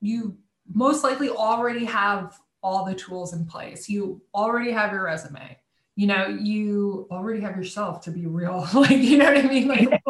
you 0.00 0.36
most 0.72 1.04
likely 1.04 1.28
already 1.28 1.84
have 1.84 2.38
all 2.62 2.84
the 2.84 2.94
tools 2.94 3.32
in 3.32 3.46
place. 3.46 3.88
You 3.88 4.22
already 4.34 4.70
have 4.70 4.92
your 4.92 5.04
resume. 5.04 5.58
You 5.96 6.06
know 6.06 6.26
you 6.28 7.06
already 7.10 7.40
have 7.40 7.56
yourself 7.56 8.02
to 8.02 8.10
be 8.10 8.26
real. 8.26 8.66
Like 8.74 8.90
you 8.90 9.18
know 9.18 9.32
what 9.32 9.44
i 9.44 9.48
mean? 9.48 9.68
Like 9.68 10.02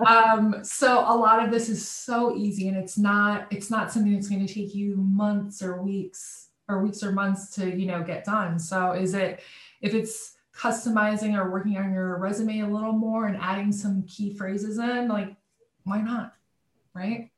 um 0.06 0.64
so 0.64 1.00
a 1.00 1.14
lot 1.14 1.44
of 1.44 1.52
this 1.52 1.68
is 1.68 1.86
so 1.86 2.36
easy 2.36 2.68
and 2.68 2.76
it's 2.76 2.98
not 2.98 3.46
it's 3.52 3.70
not 3.70 3.92
something 3.92 4.14
that's 4.14 4.28
going 4.28 4.44
to 4.44 4.52
take 4.52 4.74
you 4.74 4.96
months 4.96 5.62
or 5.62 5.80
weeks 5.82 6.48
or 6.68 6.82
weeks 6.82 7.02
or 7.02 7.12
months 7.12 7.50
to 7.56 7.70
you 7.70 7.86
know 7.86 8.02
get 8.02 8.24
done. 8.24 8.58
So 8.58 8.92
is 8.92 9.14
it 9.14 9.40
if 9.82 9.94
it's 9.94 10.36
customizing 10.60 11.36
or 11.36 11.50
working 11.50 11.78
on 11.78 11.92
your 11.92 12.18
resume 12.18 12.60
a 12.60 12.66
little 12.66 12.92
more 12.92 13.26
and 13.26 13.36
adding 13.36 13.72
some 13.72 14.02
key 14.04 14.34
phrases 14.34 14.78
in, 14.78 15.08
like, 15.08 15.34
why 15.84 16.00
not? 16.00 16.34
Right? 16.94 17.30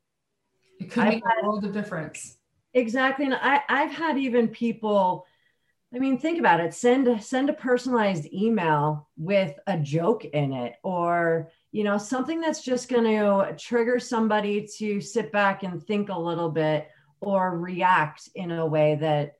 It 0.79 0.91
could 0.91 1.05
make 1.05 1.23
had, 1.25 1.43
a 1.43 1.47
world 1.47 1.63
of 1.63 1.73
difference. 1.73 2.37
Exactly. 2.73 3.25
And 3.25 3.35
I, 3.35 3.61
I've 3.69 3.91
had 3.91 4.17
even 4.17 4.47
people, 4.47 5.25
I 5.93 5.99
mean, 5.99 6.17
think 6.17 6.39
about 6.39 6.59
it. 6.59 6.73
Send 6.73 7.23
send 7.23 7.49
a 7.49 7.53
personalized 7.53 8.27
email 8.33 9.07
with 9.15 9.55
a 9.67 9.77
joke 9.77 10.25
in 10.25 10.51
it 10.51 10.73
or 10.83 11.51
you 11.71 11.83
know 11.83 11.97
something 11.97 12.41
that's 12.41 12.63
just 12.63 12.89
going 12.89 13.03
to 13.03 13.55
trigger 13.57 13.99
somebody 13.99 14.67
to 14.77 14.99
sit 14.99 15.31
back 15.31 15.63
and 15.63 15.83
think 15.83 16.09
a 16.09 16.19
little 16.19 16.49
bit 16.49 16.89
or 17.21 17.57
react 17.57 18.27
in 18.35 18.51
a 18.51 18.65
way 18.65 18.97
that 18.99 19.37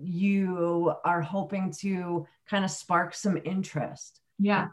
you 0.00 0.92
are 1.04 1.20
hoping 1.20 1.72
to 1.80 2.26
kind 2.48 2.64
of 2.64 2.70
spark 2.70 3.14
some 3.14 3.38
interest. 3.44 4.20
Yeah. 4.38 4.68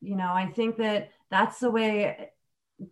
You 0.00 0.16
know, 0.16 0.32
I 0.32 0.46
think 0.46 0.76
that 0.78 1.10
that's 1.30 1.58
the 1.58 1.70
way 1.70 2.30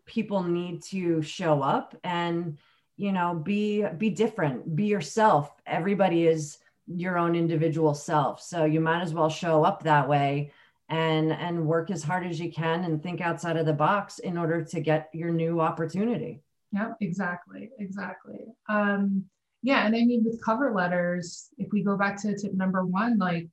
people 0.05 0.43
need 0.43 0.83
to 0.83 1.23
show 1.23 1.63
up 1.63 1.97
and 2.05 2.59
you 2.97 3.13
know 3.13 3.35
be 3.35 3.85
be 3.97 4.11
different. 4.11 4.75
Be 4.77 4.87
yourself. 4.87 5.51
Everybody 5.67 6.27
is 6.27 6.59
your 6.87 7.19
own 7.19 7.35
individual 7.35 7.95
self. 7.95 8.43
So 8.43 8.65
you 8.65 8.81
might 8.81 9.03
as 9.03 9.15
well 9.15 9.29
show 9.29 9.65
up 9.65 9.83
that 9.85 10.09
way 10.09 10.53
and 10.89 11.33
and 11.33 11.67
work 11.67 11.91
as 11.91 12.03
hard 12.03 12.27
as 12.27 12.41
you 12.41 12.51
can 12.51 12.85
and 12.85 13.03
think 13.03 13.21
outside 13.21 13.57
of 13.57 13.67
the 13.67 13.73
box 13.73 14.19
in 14.19 14.37
order 14.37 14.65
to 14.65 14.81
get 14.81 15.11
your 15.13 15.31
new 15.31 15.61
opportunity. 15.61 16.43
Yeah 16.73 16.93
exactly 17.01 17.71
exactly. 17.79 18.47
Um 18.69 19.25
yeah 19.63 19.87
and 19.87 19.95
i 19.95 20.05
mean 20.05 20.25
with 20.25 20.43
cover 20.43 20.73
letters 20.73 21.49
if 21.59 21.71
we 21.73 21.83
go 21.83 21.97
back 21.97 22.21
to 22.21 22.37
tip 22.37 22.55
number 22.55 22.85
one 22.85 23.19
like 23.19 23.49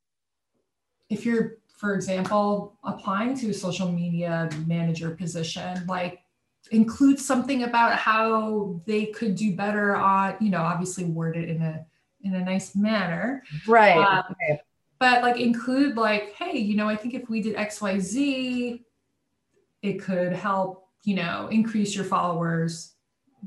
if 1.10 1.26
you're 1.26 1.58
for 1.78 1.94
example 1.94 2.78
applying 2.84 3.38
to 3.38 3.50
a 3.50 3.54
social 3.54 3.91
media 3.91 4.50
manager 4.65 5.12
position 5.12 5.86
like 5.88 6.22
include 6.72 7.20
something 7.20 7.63
about 7.63 7.94
how 7.94 8.80
they 8.86 9.06
could 9.08 9.36
do 9.36 9.56
better 9.56 9.96
on 9.96 10.36
you 10.39 10.50
know 10.50 10.62
obviously 10.62 11.06
word 11.06 11.38
it 11.38 11.50
in 11.50 11.62
a 11.62 11.86
in 12.24 12.34
a 12.36 12.44
nice 12.44 12.76
manner 12.76 13.44
right 13.68 13.98
um, 13.98 14.24
okay. 14.32 14.60
but 15.00 15.22
like 15.22 15.39
include 15.39 15.96
like 15.96 16.34
hey 16.34 16.58
you 16.58 16.76
know 16.76 16.89
i 16.89 16.96
think 16.96 17.13
if 17.13 17.30
we 17.30 17.41
did 17.41 17.56
xyz 17.56 18.82
it 19.84 20.02
could 20.02 20.34
help 20.34 20.88
you 21.04 21.15
know 21.15 21.48
increase 21.52 21.96
your 21.96 22.06
followers 22.06 22.95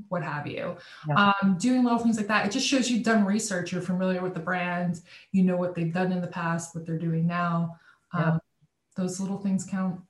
what 0.09 0.23
have 0.23 0.47
you. 0.47 0.77
Yeah. 1.09 1.33
Um, 1.43 1.57
doing 1.59 1.85
little 1.85 1.99
things 1.99 2.17
like 2.17 2.29
that, 2.29 2.47
it 2.47 2.53
just 2.53 2.67
shows 2.67 2.91
you've 2.91 3.05
done 3.05 3.25
research, 3.25 3.73
you're 3.73 3.83
familiar 3.83 4.23
with 4.23 4.35
the 4.35 4.41
brand, 4.41 5.01
you 5.33 5.43
know 5.43 5.57
what 5.57 5.75
they've 5.75 5.93
done 5.93 6.13
in 6.13 6.21
the 6.21 6.29
past, 6.29 6.75
what 6.75 6.87
they're 6.87 6.99
doing 6.99 7.27
now. 7.27 7.77
Yeah. 8.15 8.33
Um, 8.33 8.41
those 8.97 9.21
little 9.21 9.39
things 9.39 9.65
count. 9.65 10.01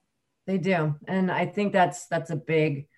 They 0.46 0.58
do. 0.58 0.94
And 1.06 1.30
I 1.30 1.46
think 1.46 1.72
that's 1.72 2.06
that's 2.06 2.30
a 2.30 2.36
big 2.36 2.88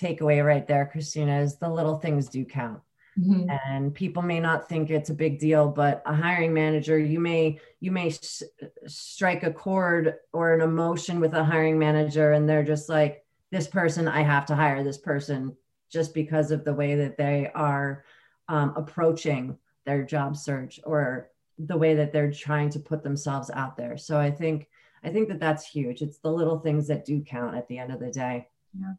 takeaway 0.00 0.44
right 0.44 0.66
there, 0.66 0.88
Christina, 0.90 1.40
is 1.40 1.58
the 1.58 1.68
little 1.68 1.98
things 1.98 2.28
do 2.28 2.44
count. 2.44 2.80
Mm-hmm. 3.18 3.50
and 3.66 3.92
people 3.92 4.22
may 4.22 4.38
not 4.38 4.68
think 4.68 4.88
it's 4.88 5.10
a 5.10 5.14
big 5.14 5.40
deal 5.40 5.66
but 5.66 6.00
a 6.06 6.14
hiring 6.14 6.54
manager 6.54 6.96
you 6.96 7.18
may 7.18 7.58
you 7.80 7.90
may 7.90 8.06
s- 8.06 8.44
strike 8.86 9.42
a 9.42 9.52
chord 9.52 10.14
or 10.32 10.54
an 10.54 10.60
emotion 10.60 11.18
with 11.18 11.34
a 11.34 11.42
hiring 11.42 11.76
manager 11.76 12.32
and 12.32 12.48
they're 12.48 12.62
just 12.62 12.88
like 12.88 13.24
this 13.50 13.66
person 13.66 14.06
i 14.06 14.22
have 14.22 14.46
to 14.46 14.54
hire 14.54 14.84
this 14.84 14.96
person 14.96 15.56
just 15.90 16.14
because 16.14 16.50
of 16.50 16.64
the 16.64 16.74
way 16.74 16.94
that 16.94 17.16
they 17.16 17.50
are 17.54 18.04
um, 18.48 18.72
approaching 18.76 19.58
their 19.84 20.02
job 20.02 20.36
search 20.36 20.80
or 20.84 21.30
the 21.58 21.76
way 21.76 21.94
that 21.94 22.12
they're 22.12 22.32
trying 22.32 22.70
to 22.70 22.78
put 22.78 23.02
themselves 23.02 23.50
out 23.50 23.76
there. 23.76 23.96
So 23.96 24.18
I 24.18 24.30
think 24.30 24.68
I 25.02 25.10
think 25.10 25.28
that 25.28 25.40
that's 25.40 25.66
huge. 25.66 26.02
It's 26.02 26.18
the 26.18 26.30
little 26.30 26.58
things 26.58 26.88
that 26.88 27.06
do 27.06 27.22
count 27.22 27.56
at 27.56 27.68
the 27.68 27.78
end 27.78 27.92
of 27.92 28.00
the 28.00 28.10
day. 28.10 28.48
Yeah. 28.78 28.92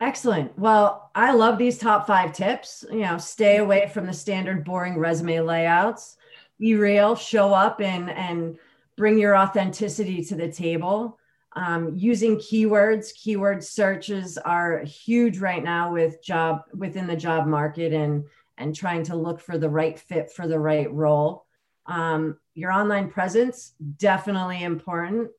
Excellent. 0.00 0.58
Well, 0.58 1.10
I 1.14 1.32
love 1.32 1.58
these 1.58 1.78
top 1.78 2.06
five 2.06 2.32
tips. 2.32 2.84
You 2.90 3.00
know, 3.00 3.18
stay 3.18 3.58
away 3.58 3.88
from 3.88 4.06
the 4.06 4.12
standard 4.12 4.64
boring 4.64 4.98
resume 4.98 5.40
layouts. 5.40 6.16
Be 6.58 6.74
real, 6.74 7.14
show 7.14 7.54
up 7.54 7.80
and 7.80 8.10
and 8.10 8.58
bring 8.96 9.18
your 9.18 9.36
authenticity 9.36 10.24
to 10.24 10.34
the 10.34 10.50
table 10.50 11.18
um, 11.56 11.94
using 11.96 12.36
keywords 12.36 13.14
keyword 13.14 13.64
searches 13.64 14.36
are 14.36 14.80
huge 14.84 15.38
right 15.38 15.64
now 15.64 15.90
with 15.90 16.22
job 16.22 16.60
within 16.74 17.06
the 17.06 17.16
job 17.16 17.46
market 17.46 17.92
and 17.94 18.24
and 18.58 18.74
trying 18.74 19.02
to 19.04 19.16
look 19.16 19.40
for 19.40 19.58
the 19.58 19.68
right 19.68 19.98
fit 19.98 20.30
for 20.32 20.46
the 20.46 20.58
right 20.58 20.92
role. 20.92 21.46
Um, 21.86 22.38
your 22.54 22.72
online 22.72 23.10
presence, 23.10 23.74
definitely 23.98 24.62
important. 24.62 25.30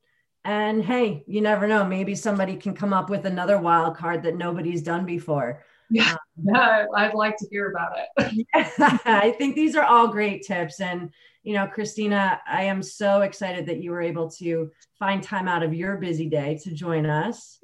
And 0.44 0.84
hey, 0.84 1.24
you 1.26 1.40
never 1.40 1.66
know, 1.66 1.84
maybe 1.84 2.14
somebody 2.14 2.56
can 2.56 2.74
come 2.74 2.92
up 2.92 3.10
with 3.10 3.26
another 3.26 3.58
wild 3.58 3.96
card 3.96 4.22
that 4.22 4.36
nobody's 4.36 4.82
done 4.82 5.04
before. 5.04 5.64
Yeah, 5.90 6.12
um, 6.12 6.18
yeah 6.54 6.86
I'd 6.94 7.14
like 7.14 7.36
to 7.38 7.46
hear 7.50 7.70
about 7.70 7.96
it. 7.98 8.46
yeah, 8.78 8.98
I 9.04 9.30
think 9.30 9.54
these 9.54 9.76
are 9.76 9.84
all 9.84 10.08
great 10.08 10.42
tips. 10.42 10.80
And, 10.80 11.10
you 11.42 11.54
know, 11.54 11.66
Christina, 11.66 12.40
I 12.46 12.64
am 12.64 12.82
so 12.82 13.22
excited 13.22 13.66
that 13.66 13.82
you 13.82 13.90
were 13.90 14.02
able 14.02 14.30
to 14.32 14.70
find 14.98 15.22
time 15.22 15.48
out 15.48 15.62
of 15.62 15.74
your 15.74 15.96
busy 15.96 16.28
day 16.28 16.58
to 16.64 16.72
join 16.72 17.06
us. 17.06 17.58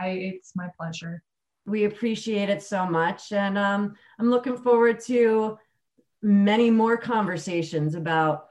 I, 0.00 0.08
it's 0.08 0.52
my 0.54 0.68
pleasure. 0.78 1.22
We 1.66 1.84
appreciate 1.84 2.50
it 2.50 2.62
so 2.62 2.86
much. 2.86 3.32
And 3.32 3.56
um, 3.56 3.94
I'm 4.18 4.30
looking 4.30 4.56
forward 4.56 5.00
to 5.06 5.58
many 6.22 6.70
more 6.70 6.96
conversations 6.96 7.94
about 7.94 8.46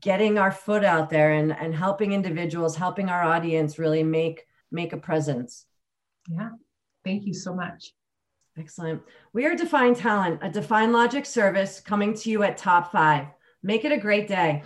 getting 0.00 0.38
our 0.38 0.52
foot 0.52 0.84
out 0.84 1.10
there 1.10 1.32
and, 1.32 1.52
and 1.52 1.74
helping 1.74 2.12
individuals, 2.12 2.76
helping 2.76 3.08
our 3.08 3.22
audience 3.22 3.78
really 3.78 4.02
make 4.02 4.46
make 4.70 4.92
a 4.92 4.96
presence. 4.96 5.66
Yeah. 6.30 6.50
Thank 7.04 7.26
you 7.26 7.34
so 7.34 7.54
much. 7.54 7.92
Excellent. 8.58 9.02
We 9.32 9.46
are 9.46 9.56
Define 9.56 9.94
Talent, 9.94 10.40
a 10.42 10.50
DefinedLogic 10.50 11.24
service 11.24 11.80
coming 11.80 12.12
to 12.14 12.30
you 12.30 12.42
at 12.42 12.58
top 12.58 12.92
five. 12.92 13.26
Make 13.62 13.84
it 13.86 13.92
a 13.92 13.96
great 13.96 14.28
day. 14.28 14.62